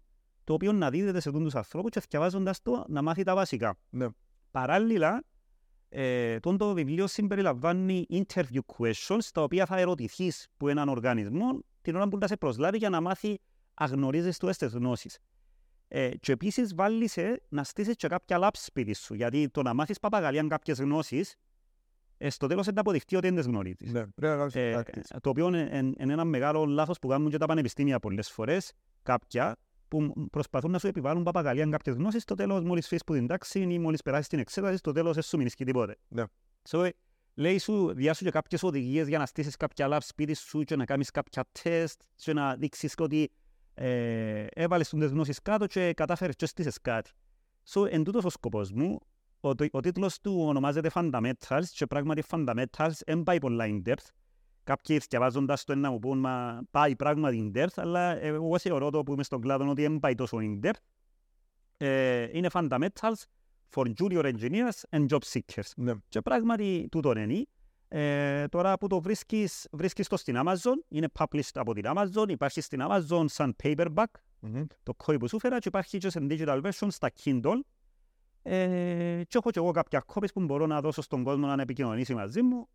το 0.43 0.53
οποίο 0.53 0.71
να 0.71 0.89
δίδεται 0.89 1.19
σε 1.19 1.31
τους 1.31 1.55
ανθρώπους 1.55 1.91
και 1.91 2.01
διαβάζοντας 2.09 2.61
το 2.61 2.85
να 2.87 3.01
μάθει 3.01 3.23
τα 3.23 3.35
βασικά. 3.35 3.77
Ναι. 3.89 4.07
Παράλληλα, 4.51 5.23
ε, 5.89 6.39
τούτο 6.39 6.57
το 6.57 6.73
βιβλίο 6.73 7.07
συμπεριλαμβάνει 7.07 8.05
interview 8.09 8.59
questions, 8.77 9.23
τα 9.33 9.41
οποία 9.43 9.65
θα 9.65 9.77
ερωτηθείς 9.77 10.47
που 10.57 10.67
έναν 10.67 10.89
οργανισμό 10.89 11.59
την 11.87 11.95
ώρα 11.95 12.07
που 12.07 12.17
θα 12.19 12.27
σε 12.27 12.37
προσλάβει 12.37 12.77
για 12.77 12.89
να 12.89 13.01
μάθει 13.01 13.39
αγνωρίζεις 13.73 14.37
του 14.37 14.49
τις 14.49 14.73
γνώσεις. 14.73 15.19
Ε, 15.87 16.09
και 16.09 16.31
επίσης 16.31 16.75
βάλεις 16.75 17.17
ε, 17.17 17.41
να 17.49 17.63
στήσεις 17.63 17.95
και 17.95 18.07
κάποια 18.07 18.37
labs 18.41 18.49
σπίτι 18.53 18.93
σου, 18.93 19.13
γιατί 19.13 19.49
το 19.49 19.61
να 19.61 19.73
μάθεις 19.73 19.99
παπαγαλίαν 19.99 20.47
κάποιες 20.47 20.79
γνώσεις, 20.79 21.35
ε, 22.17 22.29
στο 22.29 22.47
τέλος 22.47 22.65
θα 22.65 22.71
αποδειχτεί 22.75 23.15
ότι 23.15 23.27
δεν 23.27 23.35
τις 23.35 23.45
γνωρίζεις. 23.45 23.91
Ναι, 23.91 24.07
πρέπει 24.07 24.33
να 24.33 24.37
κάνεις 24.37 24.55
Ε, 24.55 24.83
practice. 24.83 25.17
το 25.21 25.29
οποίο 25.29 25.47
είναι, 25.47 25.93
είναι 25.99 26.13
ένα 26.13 26.23
μεγάλο 26.23 26.65
λάθος 26.65 26.99
που 26.99 27.07
κάνουν 27.07 27.29
και 27.29 27.37
τα 27.37 27.45
πανεπιστήμια 27.45 27.99
πολλές 27.99 28.31
φορές, 28.31 28.73
κάποια, 29.03 29.55
που 29.87 30.27
προσπαθούν 30.31 30.71
να 30.71 30.79
σου 30.79 30.87
επιβάλλουν 30.87 31.23
παπαγαλία 31.23 31.65
κάποιες 31.65 31.95
γνώσεις, 31.95 32.21
στο 32.21 32.35
τέλος 32.35 32.63
μόλις 32.63 32.87
φύγεις 32.87 33.03
που 33.03 33.13
την 33.13 33.27
τάξη 33.27 33.59
ή 33.59 33.79
μόλις 33.79 34.01
περάσεις 34.01 34.27
την 34.27 34.39
εξέταση, 34.39 34.77
στο 34.77 34.91
τέλος 34.91 35.13
δεν 35.13 35.23
σου 35.23 35.37
μείνεις 35.37 35.53
και 35.55 35.65
τίποτε. 35.65 35.95
Ναι. 36.07 36.23
So, 36.69 36.89
λέει 37.37 37.57
σου, 37.57 37.93
διάσου 37.93 38.23
και 38.23 38.31
κάποιες 38.31 38.63
οδηγίες 38.63 39.07
για 39.07 39.17
να 39.17 39.25
στήσεις 39.25 39.55
κάποια 39.55 39.87
lab 39.91 39.97
σπίτι 40.01 40.33
σου 40.33 40.63
και 40.63 40.75
να 40.75 40.85
κάνεις 40.85 41.11
κάποια 41.11 41.45
τεστ 41.63 42.01
και 42.15 42.33
να 42.33 42.55
δείξεις 42.55 42.93
ότι 42.97 43.31
ε, 43.73 44.45
έβαλες 44.49 44.89
τις 44.89 45.09
γνώσεις 45.09 45.41
κάτω 45.41 45.65
και 45.65 45.93
κατάφερες 45.93 46.35
και 46.35 46.45
στήσεις 46.45 46.81
κάτι. 46.81 47.11
So, 47.69 47.91
εν 47.91 48.03
τούτος 48.03 48.23
ο 48.23 48.29
σκοπός 48.29 48.71
μου, 48.71 48.99
ο, 49.39 49.49
ο 49.71 49.79
τίτλος 49.79 50.19
του 50.19 50.35
ονομάζεται 50.39 50.89
Fundamentals 50.93 51.65
και 51.71 51.85
πράγματι 51.85 52.23
Fundamentals 52.29 52.91
δεν 53.05 53.23
πάει 53.23 53.37
πολλά 53.37 53.65
in 53.67 53.89
depth. 53.89 54.07
Κάποιοι 54.63 55.01
διαβάζοντας 55.09 55.63
το 55.63 55.75
να 55.75 55.91
μου 55.91 55.99
πούν 55.99 56.19
μα 56.19 56.61
πάει 56.71 56.95
πράγματι 56.95 57.51
in 57.53 57.57
depth, 57.57 57.73
αλλά 57.75 58.17
εγώ 58.21 58.59
θεωρώ 58.59 58.89
το 58.89 59.03
που 59.03 59.13
είμαι 59.13 59.23
στον 59.23 59.41
κλάδο 59.41 59.69
ότι 59.69 59.81
δεν 59.81 59.99
πάει 59.99 60.15
τόσο 60.15 60.37
in 60.41 60.65
depth. 60.65 60.79
Ε, 61.77 62.27
είναι 62.31 62.47
Fundamentals 62.51 63.23
for 63.75 63.85
Junior 64.01 64.33
Engineers 64.33 64.81
and 64.89 65.05
Job 65.07 65.19
Seekers. 65.33 65.71
Ναι. 65.75 65.93
Και 66.09 66.21
πράγματι 66.21 66.87
τούτο 66.91 67.11
είναι. 67.17 67.45
Ε, 67.89 68.47
τώρα 68.47 68.77
που 68.77 68.87
το 68.87 69.01
βρίσκεις, 69.01 69.67
βρίσκεις 69.71 70.07
το 70.07 70.17
στην 70.17 70.35
Amazon, 70.37 70.73
είναι 70.87 71.07
published 71.19 71.51
από 71.53 71.73
την 71.73 71.83
Amazon, 71.87 72.25
υπάρχει 72.29 72.61
στην 72.61 72.81
Amazon 72.89 73.25
σαν 73.25 73.55
paperback, 73.63 74.03
Μμμ. 74.39 74.63
το 74.83 74.93
κόη 74.93 75.17
που 75.17 75.27
σου 75.27 75.39
φέρα 75.39 75.59
και 75.59 75.67
υπάρχει 75.67 75.97
και 75.97 76.09
σε 76.09 76.25
digital 76.29 76.61
version 76.61 76.87
στα 76.89 77.11
Kindle. 77.23 77.59
Ε, 78.41 79.21
και 79.27 79.37
έχω 79.37 79.51
και 79.51 79.59
εγώ 79.59 79.71
κάποια 79.71 80.05
copies 80.13 80.33
που 80.33 80.41
μπορώ 80.41 80.65
να 80.65 80.81
δώσω 80.81 81.01
στον 81.01 81.23
κόσμο 81.23 81.47
να 81.47 81.61
επικοινωνήσει 81.61 82.13
μαζί 82.13 82.41
μου. 82.41 82.67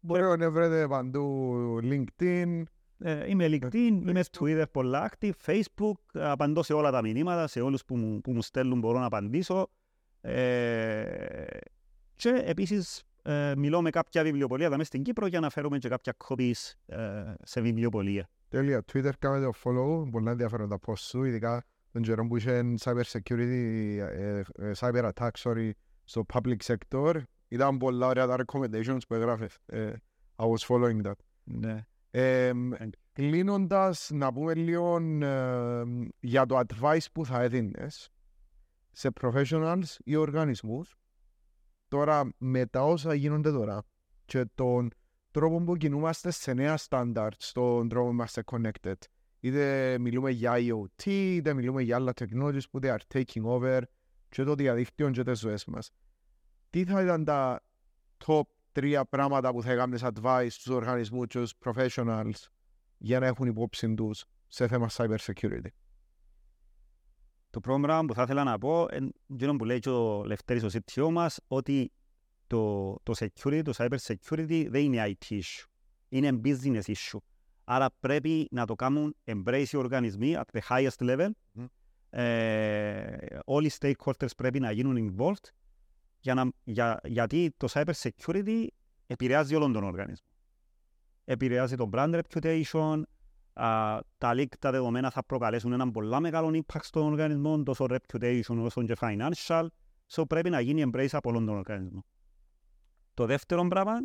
Μπορεί 0.00 0.38
να 0.38 0.50
βρείτε 0.50 0.88
παντού 0.88 1.78
LinkedIn. 1.82 2.62
Ε, 2.98 3.30
είμαι 3.30 3.46
LinkedIn, 3.48 3.74
είμαι 4.06 4.22
Twitter 4.38 4.64
πολλά 4.70 5.10
active, 5.10 5.32
Facebook, 5.46 5.92
απαντώ 6.12 6.62
σε 6.62 6.72
όλα 6.72 6.90
τα 6.90 7.02
μηνύματα, 7.02 7.46
σε 7.46 7.60
όλους 7.60 7.84
που 7.84 7.96
μου, 7.96 8.20
που 8.20 8.32
μου 8.32 8.42
στέλνουν 8.42 8.78
μπορώ 8.78 8.98
να 8.98 9.06
απαντήσω. 9.06 9.70
Ε, 10.26 11.44
και 12.16 12.42
επίσης 12.44 13.02
ε, 13.22 13.52
μιλώ 13.56 13.82
με 13.82 13.90
κάποια 13.90 14.22
βιβλιοπολία 14.22 14.66
εδώ 14.66 14.76
μέσα 14.76 14.88
στην 14.88 15.02
Κύπρο 15.02 15.26
για 15.26 15.40
να 15.40 15.50
φέρουμε 15.50 15.78
και 15.78 15.88
κάποια 15.88 16.16
copies 16.28 16.72
ε, 16.86 17.34
σε 17.42 17.60
βιβλιοπολία. 17.60 18.28
Τέλεια. 18.48 18.84
Twitter 18.92 19.10
κάνετε 19.18 19.44
το 19.44 19.52
follow. 19.64 20.10
Πολλά 20.10 20.30
ενδιαφέρον 20.30 20.68
τα 20.68 20.78
post 20.86 20.98
σου, 20.98 21.24
ειδικά 21.24 21.64
τον 21.92 22.02
καιρό 22.02 22.26
που 22.26 22.36
είχε 22.36 22.74
cyber 22.80 23.02
security, 23.02 23.98
ε, 23.98 24.42
ε, 24.58 24.70
cyber 24.76 25.10
attack, 25.14 25.30
sorry, 25.38 25.70
στο 26.04 26.24
public 26.32 26.56
sector. 26.64 27.14
Ήταν 27.48 27.76
πολλά 27.76 28.06
ωραία 28.06 28.26
τα 28.26 28.36
recommendations 28.44 28.98
που 29.08 29.14
έγραφες. 29.14 29.58
Ε, 29.66 29.92
I 30.36 30.44
was 30.44 30.66
following 30.66 31.02
that. 31.06 31.18
Ναι. 31.44 31.86
Ε, 32.10 32.52
κλείνοντας, 33.12 34.10
να 34.12 34.32
πούμε 34.32 34.54
λίγο 34.54 34.96
ε, 35.22 35.82
για 36.20 36.46
το 36.46 36.60
advice 36.66 37.06
που 37.12 37.26
θα 37.26 37.42
έδινες 37.42 38.08
σε 38.94 39.10
professionals 39.20 39.96
ή 40.04 40.16
οργανισμούς 40.16 40.96
τώρα 41.88 42.34
με 42.38 42.66
τα 42.66 42.84
όσα 42.84 43.14
γίνονται 43.14 43.50
τώρα 43.50 43.84
και 44.24 44.44
τον 44.54 44.90
τρόπο 45.30 45.60
που 45.64 45.76
κινούμαστε 45.76 46.30
σε 46.30 46.52
νέα 46.52 46.78
standards 46.88 47.36
στον 47.38 47.88
τρόπο 47.88 48.06
που 48.06 48.12
είμαστε 48.12 48.42
connected. 48.46 48.94
Είτε 49.40 49.96
μιλούμε 49.98 50.30
για 50.30 50.54
IoT, 50.56 51.06
είτε 51.06 51.54
μιλούμε 51.54 51.82
για 51.82 51.96
άλλα 51.96 52.12
technologies 52.20 52.62
που 52.70 52.78
they 52.82 52.96
are 52.96 52.98
taking 53.14 53.42
over 53.42 53.80
και 54.28 54.44
το 54.44 54.54
διαδίκτυο 54.54 55.10
και 55.10 55.22
τις 55.22 55.38
ζωές 55.38 55.64
μας. 55.64 55.90
Τι 56.70 56.84
θα 56.84 57.02
ήταν 57.02 57.24
τα 57.24 57.62
top 58.26 58.42
τρία 58.72 59.04
πράγματα 59.04 59.52
που 59.52 59.62
θα 59.62 59.72
έκανες 59.72 60.02
advice 60.04 60.46
στους 60.50 60.74
οργανισμούς 60.74 61.26
και 61.26 61.38
στους 61.38 61.54
professionals 61.64 62.48
για 62.98 63.20
να 63.20 63.26
έχουν 63.26 63.46
υπόψη 63.46 63.94
τους 63.94 64.24
σε 64.48 64.68
θέμα 64.68 64.88
cyber 64.90 65.18
security. 65.18 65.68
Το 67.54 67.60
πρώτο 67.60 67.80
πράγμα 67.80 68.04
που 68.04 68.14
θα 68.14 68.22
ήθελα 68.22 68.44
να 68.44 68.58
πω 68.58 68.86
είναι 69.26 69.56
που 69.56 69.64
λέει 69.64 69.78
και 69.78 69.90
ο 69.90 70.24
Λευτέρης 70.24 70.62
ο 70.62 70.68
CTO 70.72 71.08
μας 71.10 71.40
ότι 71.46 71.92
το, 72.46 72.94
το 73.02 73.12
security, 73.16 73.62
το 73.64 73.72
cyber 73.76 73.96
security 74.06 74.66
δεν 74.68 74.82
είναι 74.82 75.04
IT 75.06 75.32
issue. 75.32 75.64
Είναι 76.08 76.40
business 76.44 76.82
issue. 76.82 77.18
Άρα 77.64 77.88
πρέπει 78.00 78.48
να 78.50 78.66
το 78.66 78.74
κάνουν 78.74 79.16
embrace 79.24 79.66
οι 79.72 79.76
οργανισμοί 79.76 80.36
at 80.36 80.58
the 80.58 80.60
highest 80.68 80.96
level. 80.98 81.28
Μμ. 81.52 81.64
Ε, 82.10 83.16
όλοι 83.44 83.66
οι 83.66 83.72
stakeholders 83.80 84.36
πρέπει 84.36 84.60
να 84.60 84.70
γίνουν 84.70 85.14
involved 85.16 85.48
για 86.20 86.34
να, 86.34 86.50
για, 86.64 87.00
γιατί 87.04 87.54
το 87.56 87.68
cyber 87.70 87.92
security 88.02 88.66
επηρεάζει 89.06 89.54
όλον 89.54 89.72
τον 89.72 89.84
οργανισμό. 89.84 90.28
Επηρεάζει 91.24 91.76
το 91.76 91.90
brand 91.92 92.20
reputation, 92.20 93.02
α, 93.54 93.98
τα 94.18 94.32
leak, 94.34 94.48
τα 94.58 94.70
δεδομένα 94.70 95.10
θα 95.10 95.24
προκαλέσουν 95.24 95.72
έναν 95.72 95.90
πολλά 95.90 96.20
μεγάλο 96.20 96.62
impact 96.62 96.82
στον 96.82 97.02
οργανισμό, 97.02 97.62
τόσο 97.62 97.86
reputation 97.88 98.56
όσο 98.58 98.82
και 98.82 98.96
financial, 99.00 99.66
so 100.10 100.22
πρέπει 100.28 100.50
να 100.50 100.60
γίνει 100.60 100.90
embrace 100.92 101.08
από 101.12 101.30
όλον 101.30 101.46
τον 101.46 101.56
οργανισμό. 101.56 102.04
Το 103.14 103.26
δεύτερο 103.26 103.68
πράγμα, 103.68 104.02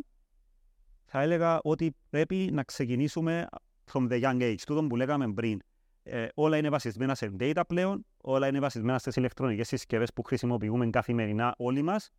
θα 1.04 1.20
έλεγα 1.20 1.60
ότι 1.62 1.96
πρέπει 2.10 2.48
να 2.52 2.62
ξεκινήσουμε 2.62 3.46
from 3.92 4.08
the 4.10 4.22
young 4.22 4.40
age, 4.40 4.60
τούτο 4.66 4.86
που 4.86 4.96
λέγαμε 4.96 5.32
πριν. 5.32 5.60
Ε, 6.02 6.26
όλα 6.34 6.56
είναι 6.56 6.68
βασισμένα 6.68 7.14
σε 7.14 7.32
data 7.40 7.62
πλέον, 7.68 8.06
όλα 8.16 8.46
είναι 8.46 8.58
βασισμένα 8.58 8.98
στις 8.98 9.16
ηλεκτρονικές 9.16 9.68
συσκευές 9.68 10.12
που 10.12 10.22
χρησιμοποιούμε 10.22 10.90
καθημερινά 10.90 11.54
όλοι 11.58 11.82
μας, 11.82 12.10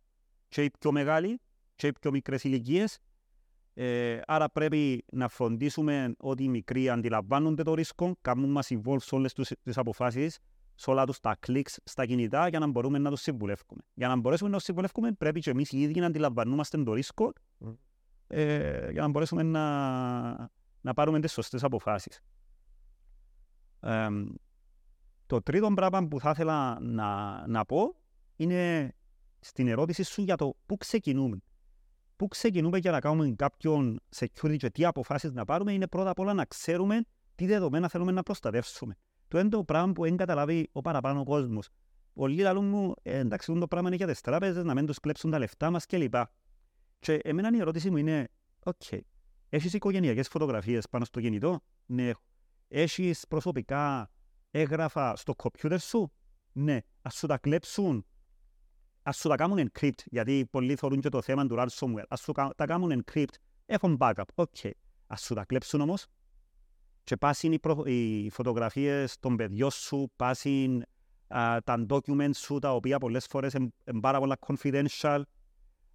και 0.48 0.64
οι 0.64 0.70
πιο 0.78 0.92
μεγάλοι 0.92 1.40
και 1.74 1.86
οι 1.86 1.92
πιο 2.00 2.10
μικρές 2.10 2.44
ηλικίες. 2.44 2.98
Ε, 3.74 4.20
άρα 4.26 4.48
πρέπει 4.50 5.04
να 5.12 5.28
φροντίσουμε 5.28 6.14
ότι 6.18 6.42
οι 6.42 6.48
μικροί 6.48 6.88
αντιλαμβάνονται 6.88 7.62
το 7.62 7.74
ρίσκο, 7.74 8.16
κάνουν 8.20 8.50
μας 8.50 8.68
involve 8.70 9.00
σε 9.02 9.14
όλες 9.14 9.32
τους, 9.32 9.50
τις 9.62 9.78
αποφάσεις, 9.78 10.38
σε 10.74 10.90
όλα 10.90 11.06
τους 11.06 11.20
τα 11.20 11.36
κλικς 11.40 11.78
στα 11.84 12.06
κινητά 12.06 12.48
για 12.48 12.58
να 12.58 12.66
μπορούμε 12.66 12.98
να 12.98 13.10
τους 13.10 13.20
συμβουλεύουμε. 13.20 13.82
Για 13.94 14.08
να 14.08 14.16
μπορέσουμε 14.16 14.50
να 14.50 14.56
τους 14.56 14.64
συμβουλεύουμε 14.64 15.12
πρέπει 15.12 15.40
και 15.40 15.50
εμείς 15.50 15.72
οι 15.72 15.80
ίδιοι 15.80 16.00
να 16.00 16.06
αντιλαμβανόμαστε 16.06 16.82
το 16.82 16.92
ρίσκο 16.92 17.32
Μμ. 17.58 17.70
ε, 18.26 18.90
για 18.90 19.02
να 19.02 19.08
μπορέσουμε 19.08 19.42
να, 19.42 20.50
να 20.80 20.94
πάρουμε 20.94 21.20
τις 21.20 21.32
σωστές 21.32 21.64
αποφάσεις. 21.64 22.20
Ε, 23.80 24.08
το 25.26 25.42
τρίτο 25.42 25.72
πράγμα 25.74 26.08
που 26.08 26.20
θα 26.20 26.30
ήθελα 26.30 26.80
να, 26.80 27.42
να 27.46 27.64
πω 27.64 27.94
είναι 28.36 28.94
στην 29.40 29.68
ερώτηση 29.68 30.02
σου 30.02 30.22
για 30.22 30.36
το 30.36 30.56
πού 30.66 30.76
ξεκινούμε. 30.76 31.42
Πού 32.22 32.28
ξεκινούμε 32.28 32.78
για 32.78 32.90
να 32.90 33.00
κάνουμε 33.00 33.34
κάποιον 33.36 34.00
security 34.16 34.56
και 34.56 34.70
τι 34.70 34.84
αποφάσεις 34.84 35.32
να 35.32 35.44
πάρουμε 35.44 35.72
είναι 35.72 35.86
πρώτα 35.86 36.10
απ' 36.10 36.18
όλα 36.18 36.34
να 36.34 36.44
ξέρουμε 36.44 37.00
τι 37.34 37.46
δεδομένα 37.46 37.88
θέλουμε 37.88 38.12
να 38.12 38.22
προστατεύσουμε. 38.22 38.96
Τούτο 39.28 39.38
είναι 39.38 39.48
το 39.48 39.64
πράγμα 39.64 39.92
που 39.92 40.02
δεν 40.02 40.16
καταλάβει 40.16 40.68
ο 40.72 40.80
παραπάνω 40.80 41.24
κόσμος. 41.24 41.68
Πολλοί 42.12 42.42
λαλούν 42.42 42.64
μου, 42.64 42.94
ε, 43.02 43.18
εντάξει, 43.18 43.52
το 43.58 43.68
πράγμα 43.68 43.88
είναι 43.88 43.96
για 43.96 44.06
τις 44.06 44.20
τράπεζες, 44.20 44.64
να 44.64 44.74
μην 44.74 44.86
τους 44.86 44.98
κλέψουν 45.00 45.30
τα 45.30 45.38
λεφτά 45.38 45.70
μας 45.70 45.86
κλπ. 45.86 46.14
Και 46.98 47.14
εμένα 47.14 47.50
η 47.56 47.60
ερώτηση 47.60 47.90
μου 47.90 47.96
είναι, 47.96 48.28
OK, 48.64 48.74
okay, 48.90 49.00
έχεις 49.48 49.72
οικογενειακές 49.72 50.28
φωτογραφίες 50.28 50.88
πάνω 50.88 51.04
στο 51.04 51.20
κινητό; 51.20 51.60
Ναι, 51.86 52.08
έχω. 52.08 52.22
Έχεις 52.68 53.24
προσωπικά 53.28 54.10
έγγραφα 54.50 55.16
στο 55.16 55.34
κομπιούτερ 55.34 55.80
σου; 55.80 56.12
Ναι. 56.52 56.78
Ας 57.02 57.14
σου 57.14 57.26
τα 57.26 57.38
κλέψουν; 57.38 58.06
Ας 59.02 59.16
σου 59.16 59.28
τα 59.28 59.36
κάνουν 59.36 59.68
encrypt, 59.70 59.98
γιατί 60.04 60.46
πολλοί 60.50 60.76
θεωρούν 60.76 61.00
και 61.00 61.08
το 61.08 61.22
θέμα 61.22 61.46
του 61.46 61.56
ransomware. 61.58 62.04
Ας 62.08 62.20
σου 62.20 62.32
κα- 62.32 62.52
τα 62.56 62.66
κάνουν 62.66 63.02
encrypt, 63.04 63.34
έχουν 63.66 63.96
backup, 64.00 64.22
OK. 64.34 64.48
Okay. 64.62 64.70
Ας 65.06 65.22
σου 65.22 65.34
τα 65.34 65.44
κλέψουν 65.44 65.80
όμως 65.80 66.06
και 67.04 67.16
πάσουν 67.16 67.52
οι, 67.52 67.58
προ... 67.58 67.82
οι 67.86 68.30
φωτογραφίες 68.30 69.18
των 69.20 69.36
παιδιών 69.36 69.70
σου, 69.70 70.10
πάσουν 70.16 70.84
α, 71.28 71.58
τα 71.64 71.86
documents 71.88 72.34
σου, 72.34 72.58
τα 72.58 72.74
οποία 72.74 72.98
πολλές 72.98 73.26
φορές 73.26 73.52
είναι 73.52 73.70
πάρα 74.00 74.18
πολλά 74.18 74.38
confidential, 74.46 75.22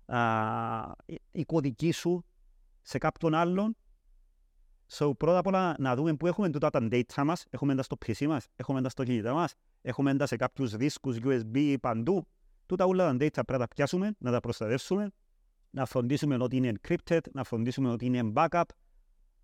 α, 0.06 0.91
οι- 1.06 1.22
οι 1.32 1.43
κωδικοί 1.46 1.91
σου 1.91 2.26
σε 2.82 2.98
κάποιον 2.98 3.34
άλλον. 3.34 3.76
So, 4.91 5.17
πρώτα 5.17 5.38
απ' 5.38 5.48
όλα 5.48 5.76
να 5.80 5.96
δούμε 5.96 6.13
πού 6.15 6.28
έχουμε 6.28 6.50
τούτα 6.50 6.70
τα 6.70 6.88
data 6.91 7.24
μας, 7.24 7.46
έχουμε 7.50 7.76
τα 7.76 7.84
στο 7.84 7.98
PC 8.06 8.26
μας, 8.28 8.48
έχουμε 8.56 8.82
τα 8.82 8.89
στο 8.89 9.04
κινητά 9.04 9.34
μας, 9.34 9.54
έχουμε 9.82 10.15
τα 10.15 10.26
σε 10.26 10.36
κάποιους 10.36 10.76
δίσκους 10.76 11.17
USB 11.24 11.76
παντού. 11.82 12.28
Τούτα 12.67 12.86
όλα 12.86 13.06
τα 13.06 13.13
data 13.13 13.17
πρέπει 13.17 13.51
να 13.51 13.58
τα 13.58 13.67
πιάσουμε, 13.67 14.15
να 14.17 14.32
τα 14.32 14.39
προστατεύσουμε, 14.39 15.10
να 15.69 15.86
φροντίσουμε 15.86 16.38
ότι 16.39 16.56
είναι 16.56 16.71
encrypted, 16.82 17.19
να 17.34 17.43
φροντίσουμε 17.43 17.89
ότι 17.89 18.06
είναι 18.06 18.32
backup, 18.36 18.63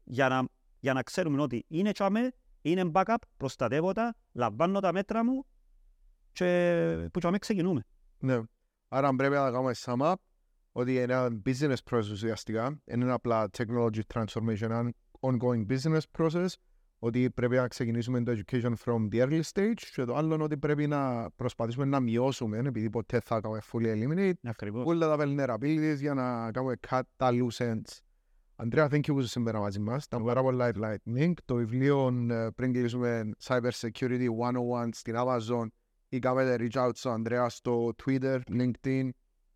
για 0.03 0.27
να, 0.27 0.47
για 0.79 0.93
να 0.93 1.03
ξέρουμε 1.03 1.41
ότι 1.41 1.65
είναι 1.67 1.91
τσάμε, 1.91 2.31
είναι 2.62 2.91
backup, 2.93 3.15
προστατεύω 3.38 3.91
τα, 3.91 4.15
λαμβάνω 4.31 4.79
τα 4.79 4.93
μέτρα 4.93 5.25
μου 5.25 5.45
και 6.31 7.09
που 7.13 7.19
τσάμε 7.19 7.38
ξεκινούμε. 7.38 7.86
Ναι. 8.17 8.41
Άρα 8.88 9.15
πρέπει 9.15 9.33
να 9.33 9.51
κάνουμε 9.51 9.71
sum 9.77 9.97
up 9.97 10.13
ότι 10.71 10.93
είναι 10.93 11.01
ένα 11.01 11.41
business 11.45 11.75
process 11.91 12.12
ουσιαστικά. 12.12 12.81
Είναι 12.86 13.12
απλά 13.12 13.49
technology 13.57 14.01
transformation, 14.13 14.62
ένα 14.62 14.93
ongoing 15.19 15.65
business 15.67 16.01
process. 16.17 16.47
Ότι 17.06 17.30
πρέπει 17.30 17.56
να 17.56 17.68
ξεκινήσουμε 17.68 18.24
το 18.24 18.32
education 18.32 18.74
from 18.86 19.10
the 19.12 19.22
early 19.24 19.42
stage 19.54 19.82
και 19.94 20.04
το 20.04 20.16
άλλο 20.16 20.34
είναι 20.34 20.44
ότι 20.44 20.58
πρέπει 20.58 20.88
να 20.88 21.30
προσπαθήσουμε 21.36 21.86
να 21.86 22.00
μειώσουμε 22.00 22.58
επειδή 22.58 22.89
ποτέ 22.89 23.20
θα 23.20 23.42
κάνουμε 23.42 23.62
fully 23.72 23.86
eliminate 23.86 24.34
Ακριβώς. 24.44 24.86
όλα 24.86 25.18
τα 25.18 25.26
vulnerabilities 25.26 25.96
για 25.98 26.13
να 26.13 26.52
κάνουμε 26.52 26.80
cut 26.89 27.02
τα 27.16 27.30
loose 27.32 27.72
ends. 27.72 28.00
Αντρέα, 28.56 28.88
thank 28.92 29.00
you 29.00 29.06
που 29.06 29.20
είσαι 29.20 29.30
σήμερα 29.30 29.60
μαζί 29.60 29.80
μας. 29.80 30.06
Ήταν 30.06 30.24
πάρα 30.24 30.42
πολλά 30.42 30.72
enlightening. 30.74 31.34
Το 31.46 31.56
βιβλίο 31.56 32.28
ε, 32.30 32.50
πριν 32.56 32.74
κλείσουμε 32.74 33.30
Cyber 33.44 33.72
Security 33.72 34.28
101 34.84 34.89
στην 34.92 35.16
Amazon 35.18 35.68
ή 36.10 36.20
κάνετε 36.20 36.56
reach 36.60 36.86
out 36.86 36.92
στον 36.94 37.13
Αντρέα 37.13 37.50
στο 37.50 37.94
Twitter, 38.06 38.39
LinkedIn, 38.50 39.10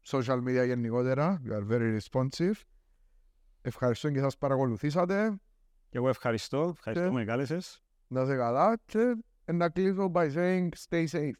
social 0.07 0.43
media 0.43 0.65
γενικότερα. 0.65 1.41
You 1.45 1.51
are 1.51 1.73
very 1.73 1.97
responsive. 1.99 2.53
Ευχαριστώ 3.61 4.11
και 4.11 4.19
σας 4.19 4.37
παρακολουθήσατε. 4.37 5.39
Και 5.97 6.03
εγώ 6.03 6.11
ευχαριστώ. 6.11 6.69
Ευχαριστώ 6.73 7.07
που 7.07 7.13
με 7.13 7.25
κάλεσες. 7.25 7.83
Να 8.07 8.21
είσαι 8.21 8.35
καλά 8.35 8.77
και 8.85 9.15
να 9.45 9.69
κλείσω 9.69 10.11
by 10.13 10.33
saying 10.33 10.69
stay 10.89 11.05
safe. 11.07 11.31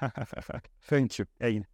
Thank 0.88 1.06
you. 1.06 1.22
Έγινε. 1.36 1.68